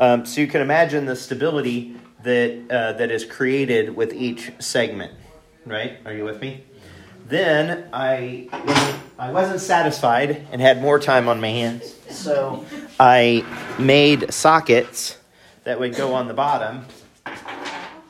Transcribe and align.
Um, 0.00 0.24
so 0.24 0.40
you 0.40 0.46
can 0.46 0.62
imagine 0.62 1.04
the 1.04 1.14
stability 1.14 1.94
that 2.22 2.70
uh, 2.70 2.92
that 2.94 3.10
is 3.10 3.26
created 3.26 3.94
with 3.94 4.14
each 4.14 4.50
segment, 4.58 5.12
right? 5.66 5.98
Are 6.06 6.14
you 6.14 6.24
with 6.24 6.40
me? 6.40 6.64
Then 7.26 7.86
I 7.92 8.48
I 9.18 9.30
wasn't 9.30 9.60
satisfied 9.60 10.48
and 10.52 10.60
had 10.62 10.80
more 10.80 10.98
time 10.98 11.28
on 11.28 11.38
my 11.38 11.48
hands, 11.48 11.94
so 12.08 12.64
I 12.98 13.44
made 13.78 14.32
sockets 14.32 15.18
that 15.64 15.78
would 15.78 15.94
go 15.94 16.14
on 16.14 16.28
the 16.28 16.34
bottom. 16.34 16.86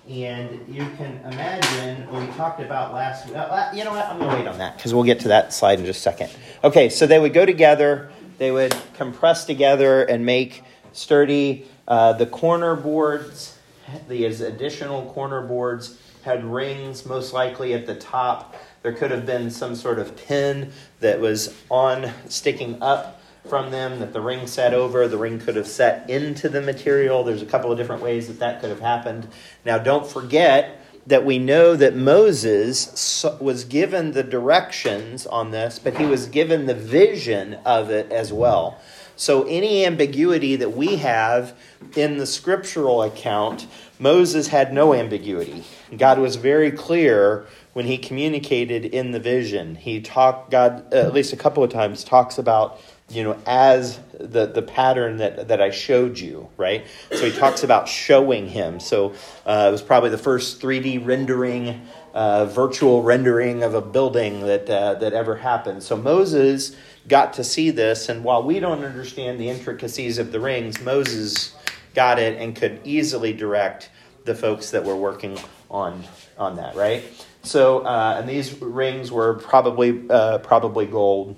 And 0.08 0.64
you 0.68 0.86
can 0.96 1.20
imagine 1.24 2.08
we 2.12 2.26
talked 2.34 2.60
about 2.60 2.94
last 2.94 3.26
week. 3.26 3.36
Uh, 3.36 3.70
you 3.74 3.84
know 3.84 3.90
what? 3.92 4.06
I'm 4.06 4.18
going 4.18 4.30
to 4.30 4.36
wait 4.36 4.46
on 4.46 4.58
that 4.58 4.76
because 4.76 4.94
we'll 4.94 5.04
get 5.04 5.20
to 5.20 5.28
that 5.28 5.52
slide 5.52 5.80
in 5.80 5.86
just 5.86 6.00
a 6.00 6.02
second. 6.02 6.30
Okay, 6.62 6.88
so 6.88 7.06
they 7.06 7.18
would 7.18 7.32
go 7.32 7.44
together, 7.44 8.10
they 8.38 8.50
would 8.50 8.74
compress 8.94 9.44
together 9.44 10.02
and 10.02 10.24
make 10.24 10.62
sturdy. 10.92 11.66
Uh, 11.90 12.12
the 12.12 12.26
corner 12.26 12.76
boards, 12.76 13.58
these 14.06 14.40
additional 14.40 15.10
corner 15.12 15.42
boards, 15.42 15.98
had 16.22 16.44
rings 16.44 17.04
most 17.04 17.32
likely 17.32 17.74
at 17.74 17.84
the 17.84 17.96
top. 17.96 18.54
There 18.82 18.92
could 18.92 19.10
have 19.10 19.26
been 19.26 19.50
some 19.50 19.74
sort 19.74 19.98
of 19.98 20.16
pin 20.16 20.70
that 21.00 21.18
was 21.18 21.52
on 21.68 22.12
sticking 22.28 22.80
up 22.80 23.20
from 23.48 23.72
them 23.72 23.98
that 23.98 24.12
the 24.12 24.20
ring 24.20 24.46
set 24.46 24.72
over. 24.72 25.08
The 25.08 25.18
ring 25.18 25.40
could 25.40 25.56
have 25.56 25.66
set 25.66 26.08
into 26.08 26.48
the 26.48 26.62
material. 26.62 27.24
There's 27.24 27.42
a 27.42 27.46
couple 27.46 27.72
of 27.72 27.78
different 27.78 28.02
ways 28.02 28.28
that 28.28 28.38
that 28.38 28.60
could 28.60 28.70
have 28.70 28.80
happened. 28.80 29.26
Now, 29.64 29.78
don't 29.78 30.06
forget 30.06 30.80
that 31.08 31.24
we 31.24 31.40
know 31.40 31.74
that 31.74 31.96
Moses 31.96 33.24
was 33.40 33.64
given 33.64 34.12
the 34.12 34.22
directions 34.22 35.26
on 35.26 35.50
this, 35.50 35.80
but 35.80 35.96
he 35.96 36.04
was 36.04 36.26
given 36.26 36.66
the 36.66 36.74
vision 36.74 37.54
of 37.64 37.90
it 37.90 38.12
as 38.12 38.32
well. 38.32 38.78
So, 39.20 39.42
any 39.42 39.84
ambiguity 39.84 40.56
that 40.56 40.74
we 40.74 40.96
have 40.96 41.54
in 41.94 42.16
the 42.16 42.24
scriptural 42.24 43.02
account, 43.02 43.66
Moses 43.98 44.48
had 44.48 44.72
no 44.72 44.94
ambiguity. 44.94 45.62
God 45.94 46.18
was 46.18 46.36
very 46.36 46.70
clear 46.70 47.46
when 47.74 47.84
he 47.84 47.98
communicated 47.98 48.86
in 48.86 49.10
the 49.10 49.20
vision. 49.20 49.74
He 49.74 50.00
talked, 50.00 50.50
God, 50.50 50.90
at 50.94 51.12
least 51.12 51.34
a 51.34 51.36
couple 51.36 51.62
of 51.62 51.68
times, 51.68 52.02
talks 52.02 52.38
about 52.38 52.80
you 53.10 53.24
know, 53.24 53.36
as 53.44 53.98
the, 54.18 54.46
the 54.46 54.62
pattern 54.62 55.16
that, 55.16 55.48
that 55.48 55.60
I 55.60 55.70
showed 55.70 56.18
you, 56.18 56.48
right? 56.56 56.86
So 57.10 57.28
he 57.28 57.32
talks 57.32 57.64
about 57.64 57.88
showing 57.88 58.48
him. 58.48 58.78
So 58.78 59.14
uh, 59.44 59.66
it 59.68 59.72
was 59.72 59.82
probably 59.82 60.10
the 60.10 60.18
first 60.18 60.62
3D 60.62 61.04
rendering, 61.04 61.86
uh, 62.14 62.46
virtual 62.46 63.02
rendering 63.02 63.62
of 63.62 63.74
a 63.74 63.80
building 63.80 64.40
that, 64.40 64.68
uh, 64.68 64.94
that 64.94 65.12
ever 65.12 65.36
happened. 65.36 65.82
So 65.82 65.96
Moses 65.96 66.76
got 67.08 67.32
to 67.34 67.44
see 67.44 67.70
this, 67.70 68.08
and 68.08 68.24
while 68.24 68.42
we 68.42 68.60
don't 68.60 68.84
understand 68.84 69.38
the 69.38 69.48
intricacies 69.48 70.18
of 70.18 70.32
the 70.32 70.40
rings, 70.40 70.80
Moses 70.80 71.54
got 71.94 72.18
it 72.18 72.40
and 72.40 72.54
could 72.54 72.80
easily 72.84 73.32
direct 73.32 73.90
the 74.24 74.34
folks 74.34 74.70
that 74.70 74.84
were 74.84 74.96
working 74.96 75.38
on, 75.70 76.04
on 76.38 76.56
that, 76.56 76.76
right? 76.76 77.02
So, 77.42 77.80
uh, 77.80 78.16
and 78.18 78.28
these 78.28 78.60
rings 78.60 79.10
were 79.10 79.34
probably, 79.34 80.02
uh, 80.10 80.38
probably 80.38 80.86
gold 80.86 81.36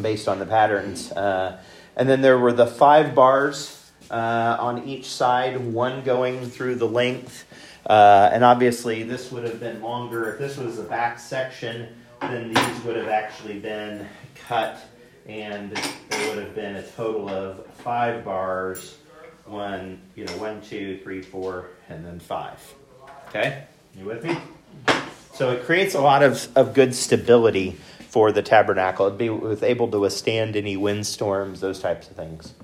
based 0.00 0.26
on 0.26 0.38
the 0.38 0.46
patterns. 0.46 1.12
Uh, 1.12 1.60
and 1.96 2.08
then 2.08 2.22
there 2.22 2.38
were 2.38 2.52
the 2.52 2.66
five 2.66 3.14
bars 3.14 3.90
uh, 4.10 4.56
on 4.58 4.84
each 4.88 5.06
side, 5.06 5.58
one 5.72 6.02
going 6.02 6.48
through 6.48 6.76
the 6.76 6.88
length. 6.88 7.46
Uh, 7.86 8.30
and 8.32 8.44
obviously, 8.44 9.02
this 9.02 9.32
would 9.32 9.44
have 9.44 9.58
been 9.58 9.82
longer. 9.82 10.32
If 10.32 10.38
this 10.38 10.56
was 10.56 10.76
the 10.76 10.84
back 10.84 11.18
section, 11.18 11.88
then 12.20 12.54
these 12.54 12.84
would 12.84 12.96
have 12.96 13.08
actually 13.08 13.58
been 13.58 14.06
cut, 14.34 14.78
and 15.26 15.76
there 16.10 16.28
would 16.28 16.44
have 16.44 16.54
been 16.54 16.76
a 16.76 16.82
total 16.82 17.28
of 17.28 17.66
five 17.76 18.24
bars. 18.24 18.98
One, 19.44 20.00
you 20.14 20.24
know, 20.24 20.36
one, 20.36 20.60
two, 20.60 21.00
three, 21.02 21.20
four, 21.20 21.70
and 21.88 22.06
then 22.06 22.20
five. 22.20 22.60
Okay, 23.28 23.64
you 23.98 24.04
with 24.04 24.24
me? 24.24 24.36
So 25.34 25.50
it 25.50 25.64
creates 25.64 25.94
a 25.94 26.00
lot 26.00 26.22
of, 26.22 26.48
of 26.56 26.74
good 26.74 26.94
stability 26.94 27.76
for 28.08 28.30
the 28.30 28.42
tabernacle. 28.42 29.10
Be 29.10 29.30
was 29.30 29.62
able 29.62 29.88
to 29.88 29.98
withstand 29.98 30.54
any 30.54 30.76
windstorms, 30.76 31.60
those 31.60 31.80
types 31.80 32.08
of 32.08 32.16
things. 32.16 32.54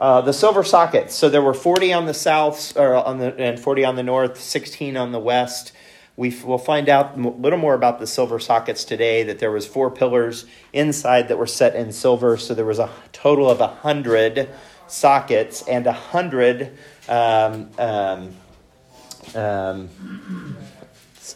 Uh, 0.00 0.22
the 0.22 0.32
silver 0.32 0.64
sockets. 0.64 1.14
So 1.14 1.28
there 1.28 1.42
were 1.42 1.52
40 1.52 1.92
on 1.92 2.06
the 2.06 2.14
south, 2.14 2.74
or 2.74 2.94
on 2.94 3.18
the 3.18 3.36
and 3.36 3.60
40 3.60 3.84
on 3.84 3.96
the 3.96 4.02
north, 4.02 4.40
16 4.40 4.96
on 4.96 5.12
the 5.12 5.18
west. 5.18 5.72
We 6.16 6.34
will 6.42 6.58
find 6.58 6.88
out 6.88 7.18
a 7.18 7.20
little 7.20 7.58
more 7.58 7.74
about 7.74 7.98
the 7.98 8.06
silver 8.06 8.38
sockets 8.38 8.84
today. 8.84 9.22
That 9.22 9.40
there 9.40 9.50
was 9.50 9.66
four 9.66 9.90
pillars 9.90 10.46
inside 10.72 11.28
that 11.28 11.36
were 11.36 11.46
set 11.46 11.76
in 11.76 11.92
silver. 11.92 12.38
So 12.38 12.54
there 12.54 12.64
was 12.64 12.78
a 12.78 12.88
total 13.12 13.50
of 13.50 13.60
a 13.60 13.66
hundred 13.66 14.48
sockets 14.86 15.68
and 15.68 15.86
a 15.86 15.92
hundred. 15.92 16.78
Um, 17.06 17.68
um, 17.78 18.36
um, 19.34 20.56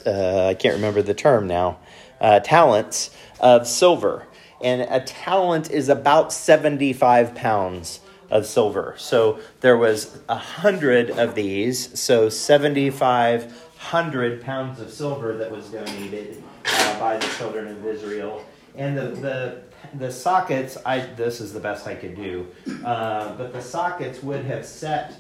uh, 0.07 0.47
I 0.49 0.55
can't 0.55 0.77
remember 0.77 1.03
the 1.03 1.15
term 1.15 1.47
now. 1.47 1.81
Uh, 2.19 2.41
talents 2.41 3.11
of 3.41 3.67
silver. 3.67 4.27
And 4.63 4.81
a 4.81 5.01
talent 5.01 5.71
is 5.71 5.91
about 5.91 6.33
75 6.33 7.35
pounds 7.35 8.01
of 8.31 8.47
silver. 8.47 8.95
So 8.99 9.41
there 9.61 9.77
was 9.77 10.19
a 10.29 10.37
hundred 10.37 11.11
of 11.11 11.35
these, 11.35 11.99
so 11.99 12.29
7,500 12.29 14.43
pounds 14.43 14.79
of 14.81 14.91
silver 14.91 15.37
that 15.37 15.51
was 15.51 15.71
donated 15.71 16.43
uh, 16.67 16.99
by 16.99 17.17
the 17.17 17.27
children 17.39 17.69
of 17.69 17.87
Israel. 17.87 18.45
And 18.77 18.99
the, 18.99 19.09
the, 19.09 19.63
the 19.99 20.11
sockets, 20.11 20.77
I, 20.85 21.01
this 21.01 21.41
is 21.41 21.53
the 21.53 21.61
best 21.61 21.87
I 21.87 21.95
could 21.95 22.17
do, 22.17 22.49
uh, 22.85 23.37
but 23.37 23.53
the 23.53 23.63
sockets 23.63 24.21
would 24.23 24.45
have 24.47 24.67
set 24.67 25.15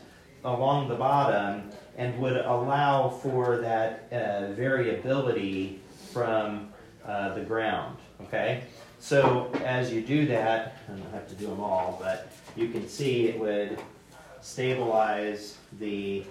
along 0.44 0.88
the 0.88 0.94
bottom 0.94 1.70
and 1.96 2.18
would 2.18 2.36
allow 2.36 3.08
for 3.08 3.58
that 3.58 4.08
uh, 4.12 4.52
variability 4.52 5.80
from 6.12 6.68
uh, 7.06 7.34
the 7.34 7.42
ground. 7.42 7.96
Okay? 8.22 8.64
So 8.98 9.50
as 9.64 9.92
you 9.92 10.00
do 10.00 10.26
that, 10.26 10.78
I 10.88 10.92
don't 10.92 11.12
have 11.12 11.28
to 11.28 11.34
do 11.34 11.46
them 11.46 11.60
all, 11.60 11.98
but 12.00 12.32
you 12.56 12.68
can 12.68 12.88
see 12.88 13.28
it 13.28 13.38
would 13.38 13.78
stabilize 14.40 15.56
the, 15.78 16.24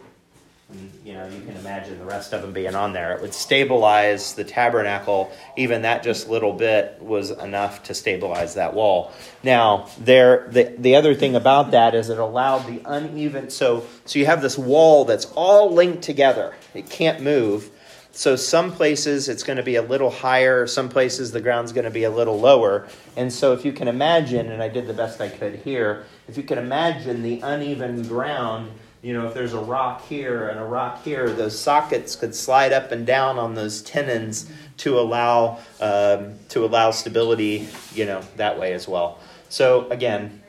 you 1.04 1.14
know, 1.14 1.28
you 1.28 1.42
can 1.42 1.58
imagine 1.58 1.98
the 2.00 2.06
rest 2.06 2.34
of 2.34 2.42
them 2.42 2.54
being 2.54 2.76
on 2.76 2.94
there. 2.94 3.14
It 3.14 3.22
would 3.22 3.34
stabilize 3.34 4.34
the 4.34 4.44
tabernacle. 4.44 5.32
Even 5.58 5.82
that 5.82 6.04
just 6.04 6.30
little 6.30 6.54
bit 6.54 6.98
was 7.02 7.32
enough 7.32 7.84
to 7.84 7.94
stabilize 7.94 8.54
that 8.56 8.74
wall. 8.74 9.12
Now, 9.44 9.90
there, 10.00 10.48
the, 10.50 10.74
the 10.78 10.96
other 10.96 11.16
thing 11.16 11.36
about 11.36 11.72
that 11.72 11.96
is 11.96 12.10
it 12.10 12.20
allowed 12.20 12.68
the 12.68 12.82
uneven, 12.86 13.50
so, 13.50 13.86
so 14.06 14.20
you 14.20 14.26
have 14.26 14.42
this 14.42 14.58
wall 14.58 15.06
that's 15.06 15.26
all 15.36 15.74
linked 15.74 16.04
together. 16.04 16.56
It 16.74 16.90
can't 16.90 17.22
move 17.22 17.70
so 18.16 18.36
some 18.36 18.72
places 18.72 19.28
it's 19.28 19.42
going 19.42 19.58
to 19.58 19.64
be 19.64 19.76
a 19.76 19.82
little 19.82 20.12
higher, 20.12 20.68
some 20.68 20.88
places 20.88 21.32
the 21.32 21.42
ground's 21.42 21.74
going 21.74 21.86
to 21.86 21.92
be 21.92 22.04
a 22.04 22.12
little 22.12 22.40
lower. 22.40 22.88
And 23.18 23.34
so 23.34 23.54
if 23.54 23.66
you 23.66 23.74
can 23.74 23.88
imagine, 23.88 24.52
and 24.52 24.62
I 24.62 24.70
did 24.70 24.86
the 24.86 24.94
best 24.94 25.20
I 25.20 25.30
could 25.30 25.56
here, 25.56 26.06
if 26.28 26.38
you 26.38 26.44
can 26.44 26.60
imagine 26.60 27.24
the 27.24 27.42
uneven 27.42 28.08
ground, 28.08 28.72
you 29.02 29.14
know, 29.14 29.28
if 29.28 29.34
there's 29.34 29.54
a 29.54 29.60
rock 29.60 30.06
here 30.06 30.48
and 30.50 30.60
a 30.60 30.64
rock 30.64 31.04
here, 31.04 31.28
those 31.32 31.60
sockets 31.60 32.16
could 32.16 32.36
slide 32.36 32.72
up 32.72 32.92
and 32.92 33.06
down 33.06 33.40
on 33.40 33.56
those 33.56 33.82
tenons 33.82 34.48
to 34.78 35.00
allow 35.00 35.60
um, 35.82 36.36
to 36.50 36.66
allow 36.66 36.92
stability, 36.92 37.68
you 37.96 38.06
know, 38.06 38.22
that 38.38 38.60
way 38.60 38.74
as 38.74 38.88
well. 38.88 39.18
So 39.50 39.90
again, 39.90 40.43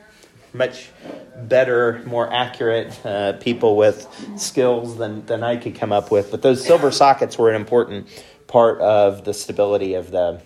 much 0.55 0.89
better, 1.35 2.01
more 2.05 2.31
accurate 2.31 3.05
uh, 3.05 3.33
people 3.33 3.75
with 3.75 4.07
skills 4.37 4.97
than, 4.97 5.25
than 5.25 5.43
I 5.43 5.57
could 5.57 5.75
come 5.75 5.91
up 5.91 6.11
with. 6.11 6.31
But 6.31 6.41
those 6.41 6.65
silver 6.65 6.91
sockets 6.91 7.37
were 7.37 7.49
an 7.49 7.55
important 7.55 8.07
part 8.47 8.79
of 8.81 9.25
the 9.25 9.33
stability 9.33 9.93
of 9.93 10.11
the. 10.11 10.41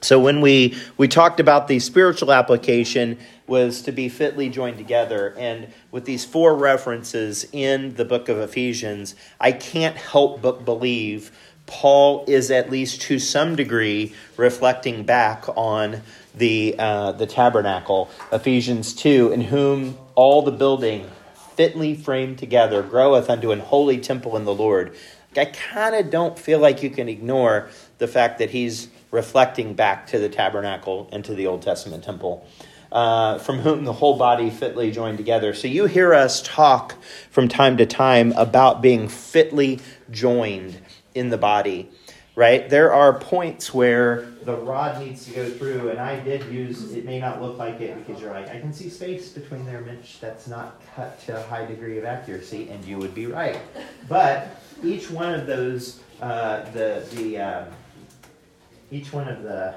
So 0.00 0.20
when 0.20 0.40
we 0.40 0.76
we 0.96 1.08
talked 1.08 1.40
about 1.40 1.66
the 1.66 1.80
spiritual 1.80 2.32
application 2.32 3.18
was 3.48 3.82
to 3.82 3.92
be 3.92 4.08
fitly 4.08 4.48
joined 4.48 4.78
together, 4.78 5.34
and 5.36 5.72
with 5.90 6.04
these 6.04 6.24
four 6.24 6.54
references 6.54 7.46
in 7.52 7.94
the 7.94 8.04
book 8.04 8.28
of 8.28 8.38
Ephesians, 8.38 9.16
I 9.40 9.50
can't 9.50 9.96
help 9.96 10.40
but 10.40 10.64
believe 10.64 11.32
Paul 11.66 12.24
is 12.26 12.50
at 12.50 12.70
least 12.70 13.02
to 13.02 13.18
some 13.18 13.56
degree 13.56 14.14
reflecting 14.36 15.02
back 15.02 15.44
on 15.56 16.02
the, 16.38 16.74
uh, 16.78 17.12
the 17.12 17.26
tabernacle, 17.26 18.10
Ephesians 18.32 18.94
2, 18.94 19.32
in 19.32 19.40
whom 19.40 19.98
all 20.14 20.42
the 20.42 20.52
building 20.52 21.08
fitly 21.56 21.94
framed 21.94 22.38
together 22.38 22.82
groweth 22.82 23.28
unto 23.28 23.50
an 23.50 23.60
holy 23.60 23.98
temple 23.98 24.36
in 24.36 24.44
the 24.44 24.54
Lord. 24.54 24.94
I 25.36 25.46
kind 25.46 25.94
of 25.94 26.10
don't 26.10 26.38
feel 26.38 26.58
like 26.58 26.82
you 26.82 26.90
can 26.90 27.08
ignore 27.08 27.68
the 27.98 28.08
fact 28.08 28.38
that 28.38 28.50
he's 28.50 28.88
reflecting 29.10 29.74
back 29.74 30.06
to 30.08 30.18
the 30.18 30.28
tabernacle 30.28 31.08
and 31.12 31.24
to 31.24 31.34
the 31.34 31.46
Old 31.46 31.62
Testament 31.62 32.04
temple. 32.04 32.46
Uh, 32.90 33.38
from 33.40 33.58
whom 33.58 33.84
the 33.84 33.92
whole 33.92 34.16
body 34.16 34.48
fitly 34.48 34.90
joined 34.90 35.18
together. 35.18 35.52
So 35.52 35.68
you 35.68 35.84
hear 35.84 36.14
us 36.14 36.40
talk 36.40 36.94
from 37.30 37.46
time 37.46 37.76
to 37.76 37.84
time 37.84 38.32
about 38.32 38.80
being 38.80 39.08
fitly 39.08 39.80
joined 40.10 40.80
in 41.14 41.28
the 41.28 41.36
body 41.36 41.90
right? 42.38 42.70
There 42.70 42.94
are 42.94 43.18
points 43.18 43.74
where 43.74 44.28
the 44.44 44.54
rod 44.54 45.00
needs 45.00 45.24
to 45.24 45.32
go 45.32 45.50
through, 45.50 45.88
and 45.88 45.98
I 45.98 46.20
did 46.20 46.44
use, 46.44 46.94
it 46.94 47.04
may 47.04 47.18
not 47.18 47.42
look 47.42 47.58
like 47.58 47.80
it 47.80 48.06
because 48.06 48.22
you're 48.22 48.30
like, 48.30 48.48
I 48.48 48.60
can 48.60 48.72
see 48.72 48.88
space 48.88 49.30
between 49.30 49.66
there, 49.66 49.80
Mitch. 49.80 50.20
That's 50.20 50.46
not 50.46 50.80
cut 50.94 51.20
to 51.26 51.36
a 51.36 51.42
high 51.48 51.66
degree 51.66 51.98
of 51.98 52.04
accuracy, 52.04 52.68
and 52.70 52.84
you 52.84 52.96
would 52.96 53.12
be 53.12 53.26
right. 53.26 53.58
But 54.08 54.62
each 54.84 55.10
one 55.10 55.34
of 55.34 55.48
those, 55.48 56.00
uh, 56.22 56.60
the, 56.70 57.04
the, 57.10 57.38
uh, 57.38 57.64
each 58.92 59.12
one 59.12 59.26
of 59.26 59.42
the, 59.42 59.74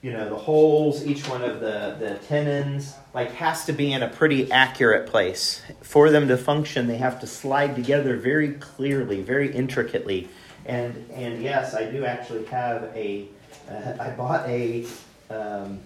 you 0.00 0.10
know, 0.10 0.30
the 0.30 0.36
holes, 0.36 1.04
each 1.04 1.28
one 1.28 1.42
of 1.42 1.60
the, 1.60 1.96
the 1.98 2.18
tenons, 2.26 2.94
like 3.12 3.30
has 3.32 3.66
to 3.66 3.74
be 3.74 3.92
in 3.92 4.02
a 4.02 4.08
pretty 4.08 4.50
accurate 4.50 5.06
place. 5.06 5.60
For 5.82 6.08
them 6.08 6.28
to 6.28 6.38
function, 6.38 6.86
they 6.86 6.96
have 6.96 7.20
to 7.20 7.26
slide 7.26 7.76
together 7.76 8.16
very 8.16 8.54
clearly, 8.54 9.20
very 9.20 9.54
intricately 9.54 10.30
and 10.66 11.10
and 11.12 11.42
yes, 11.42 11.74
I 11.74 11.90
do 11.90 12.04
actually 12.04 12.44
have 12.46 12.84
a. 12.94 13.26
Uh, 13.70 13.94
I 14.00 14.10
bought 14.10 14.48
a 14.48 14.86
um, 15.30 15.80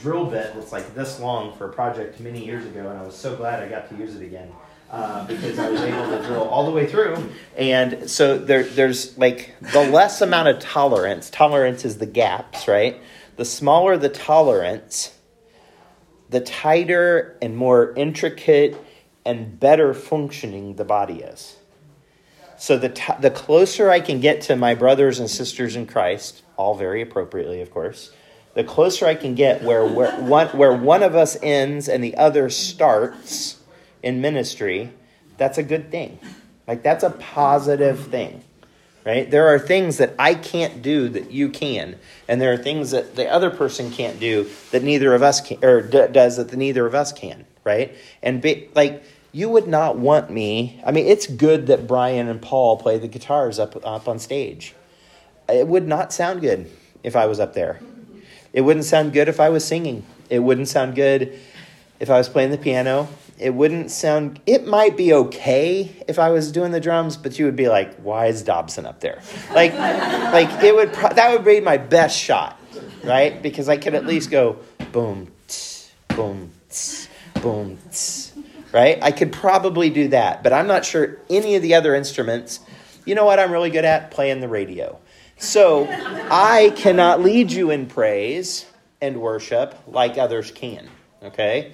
drill 0.00 0.26
bit 0.26 0.54
that's 0.54 0.72
like 0.72 0.94
this 0.94 1.20
long 1.20 1.56
for 1.56 1.68
a 1.68 1.72
project 1.72 2.20
many 2.20 2.44
years 2.44 2.64
ago, 2.66 2.88
and 2.88 2.98
I 2.98 3.02
was 3.02 3.16
so 3.16 3.36
glad 3.36 3.62
I 3.62 3.68
got 3.68 3.88
to 3.90 3.96
use 3.96 4.16
it 4.16 4.22
again. 4.22 4.50
Uh, 4.90 5.26
because 5.26 5.58
I 5.58 5.70
was 5.70 5.80
able 5.80 6.18
to 6.18 6.22
drill 6.26 6.42
all 6.42 6.66
the 6.66 6.70
way 6.70 6.86
through. 6.86 7.30
And 7.56 8.10
so 8.10 8.36
there, 8.36 8.62
there's 8.62 9.16
like 9.16 9.54
the 9.72 9.88
less 9.88 10.20
amount 10.20 10.48
of 10.48 10.58
tolerance. 10.58 11.30
Tolerance 11.30 11.86
is 11.86 11.96
the 11.96 12.04
gaps, 12.04 12.68
right? 12.68 13.00
The 13.36 13.46
smaller 13.46 13.96
the 13.96 14.10
tolerance, 14.10 15.18
the 16.28 16.40
tighter 16.40 17.38
and 17.40 17.56
more 17.56 17.94
intricate 17.94 18.76
and 19.24 19.58
better 19.58 19.94
functioning 19.94 20.76
the 20.76 20.84
body 20.84 21.20
is. 21.20 21.56
So 22.62 22.78
the, 22.78 22.90
t- 22.90 23.12
the 23.18 23.32
closer 23.32 23.90
I 23.90 23.98
can 23.98 24.20
get 24.20 24.42
to 24.42 24.54
my 24.54 24.76
brothers 24.76 25.18
and 25.18 25.28
sisters 25.28 25.74
in 25.74 25.84
Christ, 25.84 26.42
all 26.56 26.76
very 26.76 27.02
appropriately, 27.02 27.60
of 27.60 27.72
course, 27.72 28.12
the 28.54 28.62
closer 28.62 29.04
I 29.04 29.16
can 29.16 29.34
get 29.34 29.64
where, 29.64 29.84
where, 29.84 30.12
one, 30.20 30.46
where 30.50 30.72
one 30.72 31.02
of 31.02 31.16
us 31.16 31.36
ends 31.42 31.88
and 31.88 32.04
the 32.04 32.16
other 32.16 32.48
starts 32.50 33.60
in 34.00 34.20
ministry, 34.20 34.92
that's 35.38 35.58
a 35.58 35.64
good 35.64 35.90
thing. 35.90 36.20
Like, 36.68 36.84
that's 36.84 37.02
a 37.02 37.10
positive 37.10 38.06
thing, 38.06 38.44
right? 39.04 39.28
There 39.28 39.48
are 39.48 39.58
things 39.58 39.96
that 39.96 40.14
I 40.16 40.36
can't 40.36 40.82
do 40.82 41.08
that 41.08 41.32
you 41.32 41.48
can, 41.48 41.96
and 42.28 42.40
there 42.40 42.52
are 42.52 42.58
things 42.58 42.92
that 42.92 43.16
the 43.16 43.28
other 43.28 43.50
person 43.50 43.90
can't 43.90 44.20
do 44.20 44.48
that 44.70 44.84
neither 44.84 45.16
of 45.16 45.22
us 45.24 45.40
can, 45.40 45.64
or 45.64 45.82
d- 45.82 46.06
does 46.12 46.36
that 46.36 46.50
the 46.50 46.56
neither 46.56 46.86
of 46.86 46.94
us 46.94 47.12
can, 47.12 47.44
right? 47.64 47.96
And 48.22 48.40
be, 48.40 48.68
like, 48.76 49.02
you 49.32 49.48
would 49.48 49.66
not 49.66 49.96
want 49.96 50.30
me. 50.30 50.80
I 50.84 50.92
mean, 50.92 51.06
it's 51.06 51.26
good 51.26 51.66
that 51.68 51.86
Brian 51.86 52.28
and 52.28 52.40
Paul 52.40 52.76
play 52.76 52.98
the 52.98 53.08
guitars 53.08 53.58
up 53.58 53.74
up 53.84 54.06
on 54.06 54.18
stage. 54.18 54.74
It 55.48 55.66
would 55.66 55.88
not 55.88 56.12
sound 56.12 56.42
good 56.42 56.70
if 57.02 57.16
I 57.16 57.26
was 57.26 57.40
up 57.40 57.54
there. 57.54 57.80
It 58.52 58.60
wouldn't 58.60 58.84
sound 58.84 59.12
good 59.12 59.28
if 59.28 59.40
I 59.40 59.48
was 59.48 59.64
singing. 59.64 60.04
It 60.28 60.40
wouldn't 60.40 60.68
sound 60.68 60.94
good 60.94 61.38
if 61.98 62.10
I 62.10 62.18
was 62.18 62.28
playing 62.28 62.50
the 62.50 62.58
piano. 62.58 63.08
It 63.38 63.54
wouldn't 63.54 63.90
sound. 63.90 64.38
It 64.46 64.66
might 64.66 64.96
be 64.96 65.14
okay 65.14 65.90
if 66.06 66.18
I 66.18 66.30
was 66.30 66.52
doing 66.52 66.70
the 66.70 66.80
drums, 66.80 67.16
but 67.16 67.38
you 67.38 67.46
would 67.46 67.56
be 67.56 67.68
like, 67.68 67.96
"Why 67.96 68.26
is 68.26 68.42
Dobson 68.42 68.84
up 68.84 69.00
there?" 69.00 69.22
Like, 69.54 69.72
like 69.78 70.62
it 70.62 70.74
would. 70.74 70.92
That 70.92 71.32
would 71.32 71.44
be 71.44 71.60
my 71.60 71.78
best 71.78 72.18
shot, 72.18 72.60
right? 73.02 73.42
Because 73.42 73.68
I 73.70 73.78
could 73.78 73.94
at 73.94 74.06
least 74.06 74.30
go 74.30 74.58
boom, 74.92 75.28
tss, 75.48 75.90
boom, 76.08 76.52
tss, 76.68 77.08
boom. 77.40 77.78
Tss 77.90 78.31
right? 78.72 78.98
I 79.02 79.12
could 79.12 79.32
probably 79.32 79.90
do 79.90 80.08
that, 80.08 80.42
but 80.42 80.52
I'm 80.52 80.66
not 80.66 80.84
sure 80.84 81.18
any 81.28 81.56
of 81.56 81.62
the 81.62 81.74
other 81.74 81.94
instruments. 81.94 82.60
You 83.04 83.14
know 83.14 83.24
what 83.24 83.38
I'm 83.38 83.52
really 83.52 83.70
good 83.70 83.84
at? 83.84 84.10
Playing 84.10 84.40
the 84.40 84.48
radio. 84.48 84.98
So 85.36 85.88
I 85.90 86.72
cannot 86.76 87.20
lead 87.20 87.50
you 87.50 87.70
in 87.70 87.86
praise 87.86 88.66
and 89.00 89.20
worship 89.20 89.76
like 89.86 90.16
others 90.16 90.52
can, 90.52 90.88
okay? 91.22 91.72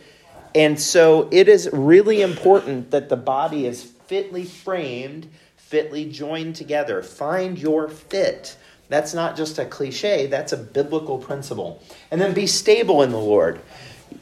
And 0.55 0.81
so 0.81 1.29
it 1.31 1.49
is 1.49 1.69
really 1.73 2.23
important 2.23 2.91
that 2.91 3.11
the 3.11 3.17
body 3.17 3.67
is 3.67 3.83
fitly 3.83 4.45
framed, 4.45 5.29
fitly 5.57 6.07
joined 6.07 6.57
together. 6.57 7.03
Find 7.03 7.59
your 7.59 7.89
fit. 7.89 8.57
That's 8.89 9.13
not 9.13 9.37
just 9.37 9.59
a 9.59 9.67
cliche, 9.67 10.27
that's 10.27 10.53
a 10.53 10.57
biblical 10.57 11.19
principle. 11.19 11.83
And 12.11 12.19
then 12.21 12.33
be 12.33 12.47
stable 12.47 13.03
in 13.03 13.11
the 13.11 13.19
Lord 13.19 13.61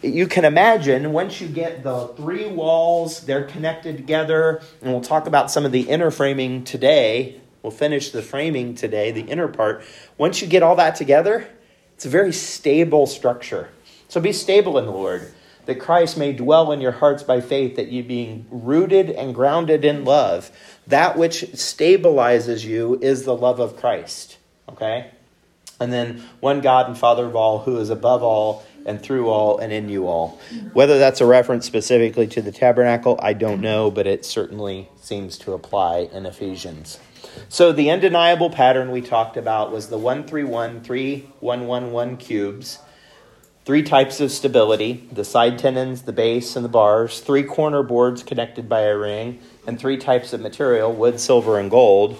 you 0.03 0.27
can 0.27 0.45
imagine 0.45 1.13
once 1.13 1.41
you 1.41 1.49
get 1.49 1.83
the 1.83 2.09
three 2.09 2.47
walls, 2.47 3.21
they're 3.23 3.45
connected 3.45 3.97
together, 3.97 4.63
and 4.83 4.93
we'll 4.93 5.01
talk 5.01 5.27
about 5.27 5.51
some 5.51 5.65
of 5.65 5.73
the 5.73 5.83
inner 5.83 6.11
framing 6.11 6.65
today. 6.65 7.41
We'll 7.63 7.71
finish 7.71 8.11
the 8.11 8.23
framing 8.23 8.75
today, 8.75 9.11
the 9.11 9.23
inner 9.23 9.49
part. 9.49 9.83
Once 10.19 10.41
you 10.41 10.47
get 10.47 10.63
all 10.63 10.77
that 10.77 10.97
together, 10.97 11.49
it's 11.95 12.07
a 12.07 12.11
very 12.11 12.33
stable 12.33 13.07
structure. 13.07 13.71
So 14.09 14.21
be 14.21 14.33
stable 14.33 14.79
in 14.79 14.85
the 14.85 14.93
Lord, 14.93 15.33
that 15.65 15.81
Christ 15.81 16.17
may 16.17 16.33
dwell 16.33 16.71
in 16.71 16.81
your 16.81 16.93
hearts 16.93 17.23
by 17.23 17.41
faith, 17.41 17.77
that 17.77 17.89
you 17.89 18.05
being 18.05 18.47
rooted 18.51 19.11
and 19.11 19.35
grounded 19.35 19.85
in 19.85 20.05
love. 20.05 20.51
That 20.87 21.19
which 21.19 21.43
stabilizes 21.43 22.65
you 22.65 22.99
is 23.03 23.25
the 23.25 23.35
love 23.35 23.59
of 23.59 23.77
Christ. 23.77 24.39
Okay? 24.69 25.11
And 25.81 25.93
then 25.93 26.25
one 26.41 26.61
God 26.61 26.87
and 26.87 26.97
Father 26.97 27.27
of 27.27 27.35
all, 27.35 27.61
who 27.61 27.79
is 27.79 27.91
above 27.91 28.23
all 28.23 28.65
and 28.87 29.03
through 29.03 29.29
all 29.29 29.59
and 29.59 29.73
in 29.73 29.89
you 29.89 30.07
all. 30.07 30.41
Whether 30.73 30.99
that's 30.99 31.21
a 31.21 31.27
reference 31.27 31.67
specifically 31.67 32.27
to 32.29 32.41
the 32.41 32.53
tabernacle, 32.53 33.19
I 33.23 33.35
don't 33.35 33.61
know, 33.61 33.91
but 33.91 34.07
it 34.07 34.25
certainly 34.25 34.89
seems 34.97 35.37
to 35.39 35.53
apply 35.53 36.09
in 36.13 36.25
Ephesians. 36.25 36.99
So 37.49 37.73
the 37.73 37.91
undeniable 37.91 38.49
pattern 38.49 38.91
we 38.91 39.03
talked 39.03 39.37
about 39.37 39.73
was 39.73 39.89
the 39.89 39.99
131 39.99 40.81
3111 40.83 42.17
cubes, 42.17 42.79
three 43.65 43.83
types 43.83 44.21
of 44.21 44.31
stability, 44.31 45.09
the 45.13 45.25
side 45.25 45.59
tenons, 45.59 46.03
the 46.03 46.13
base 46.13 46.57
and 46.57 46.65
the 46.65 46.69
bars, 46.71 47.21
three 47.21 47.43
corner 47.43 47.83
boards 47.83 48.23
connected 48.23 48.69
by 48.69 48.83
a 48.83 48.97
ring, 48.97 49.41
and 49.67 49.79
three 49.79 49.97
types 49.97 50.33
of 50.33 50.41
material, 50.41 50.93
wood, 50.93 51.19
silver 51.19 51.59
and 51.59 51.71
gold. 51.71 52.17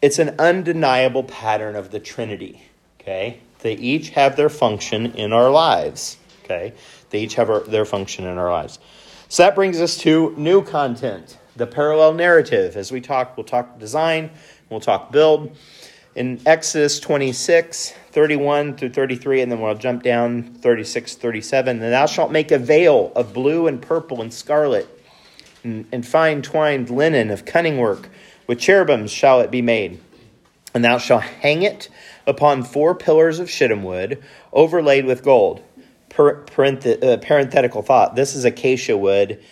It's 0.00 0.18
an 0.18 0.36
undeniable 0.38 1.24
pattern 1.24 1.76
of 1.76 1.90
the 1.90 1.98
Trinity, 1.98 2.62
okay? 3.00 3.40
They 3.64 3.76
each 3.76 4.10
have 4.10 4.36
their 4.36 4.50
function 4.50 5.06
in 5.12 5.32
our 5.32 5.50
lives. 5.50 6.18
Okay? 6.44 6.74
They 7.08 7.20
each 7.20 7.36
have 7.36 7.48
our, 7.48 7.60
their 7.60 7.86
function 7.86 8.26
in 8.26 8.36
our 8.36 8.52
lives. 8.52 8.78
So 9.30 9.42
that 9.42 9.54
brings 9.54 9.80
us 9.80 9.96
to 10.00 10.34
new 10.36 10.62
content, 10.62 11.38
the 11.56 11.66
parallel 11.66 12.12
narrative. 12.12 12.76
As 12.76 12.92
we 12.92 13.00
talk, 13.00 13.38
we'll 13.38 13.44
talk 13.44 13.78
design, 13.78 14.30
we'll 14.68 14.80
talk 14.80 15.10
build. 15.10 15.56
In 16.14 16.42
Exodus 16.44 17.00
26, 17.00 17.94
31 18.12 18.76
through 18.76 18.90
33, 18.90 19.40
and 19.40 19.50
then 19.50 19.62
we'll 19.62 19.74
jump 19.76 20.02
down 20.02 20.42
36, 20.42 21.14
37. 21.14 21.82
And 21.82 21.90
thou 21.90 22.04
shalt 22.04 22.30
make 22.30 22.50
a 22.52 22.58
veil 22.58 23.12
of 23.16 23.32
blue 23.32 23.66
and 23.66 23.80
purple 23.80 24.20
and 24.20 24.32
scarlet, 24.32 24.86
and, 25.62 25.86
and 25.90 26.06
fine 26.06 26.42
twined 26.42 26.90
linen 26.90 27.30
of 27.30 27.46
cunning 27.46 27.78
work. 27.78 28.10
With 28.46 28.60
cherubims 28.60 29.10
shall 29.10 29.40
it 29.40 29.50
be 29.50 29.62
made. 29.62 30.00
And 30.74 30.84
thou 30.84 30.98
shalt 30.98 31.22
hang 31.22 31.62
it 31.62 31.88
upon 32.26 32.64
four 32.64 32.94
pillars 32.94 33.38
of 33.38 33.48
shittim 33.48 33.84
wood 33.84 34.22
overlaid 34.52 35.06
with 35.06 35.22
gold. 35.22 35.62
Per, 36.08 36.44
uh, 36.44 37.16
parenthetical 37.18 37.82
thought 37.82 38.16
this 38.16 38.34
is 38.34 38.44
acacia 38.44 38.96
wood, 38.96 39.42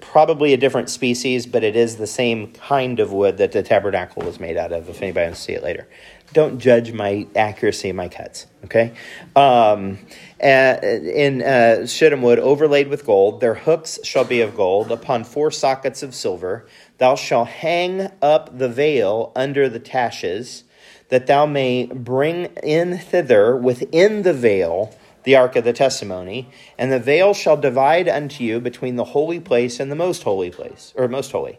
probably 0.00 0.52
a 0.52 0.56
different 0.56 0.90
species, 0.90 1.46
but 1.46 1.64
it 1.64 1.76
is 1.76 1.96
the 1.96 2.06
same 2.06 2.52
kind 2.52 3.00
of 3.00 3.12
wood 3.12 3.38
that 3.38 3.52
the 3.52 3.62
tabernacle 3.62 4.22
was 4.22 4.38
made 4.38 4.56
out 4.56 4.72
of, 4.72 4.88
if 4.88 5.00
anybody 5.02 5.26
wants 5.26 5.40
to 5.40 5.44
see 5.44 5.52
it 5.52 5.62
later. 5.62 5.88
Don't 6.32 6.58
judge 6.58 6.92
my 6.92 7.26
accuracy 7.34 7.90
my 7.92 8.08
cuts, 8.08 8.46
okay? 8.64 8.92
Um, 9.34 9.98
in 10.40 11.42
uh, 11.42 11.86
shittim 11.86 12.22
wood 12.22 12.38
overlaid 12.38 12.88
with 12.88 13.04
gold, 13.04 13.40
their 13.40 13.54
hooks 13.54 13.98
shall 14.04 14.24
be 14.24 14.40
of 14.40 14.54
gold, 14.54 14.92
upon 14.92 15.24
four 15.24 15.50
sockets 15.50 16.02
of 16.02 16.14
silver. 16.14 16.66
Thou 17.00 17.14
shalt 17.14 17.48
hang 17.48 18.10
up 18.20 18.58
the 18.58 18.68
veil 18.68 19.32
under 19.34 19.70
the 19.70 19.78
taches 19.78 20.64
that 21.08 21.26
thou 21.26 21.46
may 21.46 21.86
bring 21.86 22.44
in 22.62 22.98
thither 22.98 23.56
within 23.56 24.20
the 24.20 24.34
veil 24.34 24.94
the 25.24 25.34
ark 25.34 25.56
of 25.56 25.64
the 25.64 25.72
testimony, 25.72 26.50
and 26.78 26.92
the 26.92 27.00
veil 27.00 27.32
shall 27.32 27.56
divide 27.56 28.06
unto 28.06 28.44
you 28.44 28.60
between 28.60 28.96
the 28.96 29.04
holy 29.04 29.40
place 29.40 29.80
and 29.80 29.90
the 29.90 29.96
most 29.96 30.24
holy 30.24 30.50
place, 30.50 30.92
or 30.94 31.08
most 31.08 31.32
holy. 31.32 31.58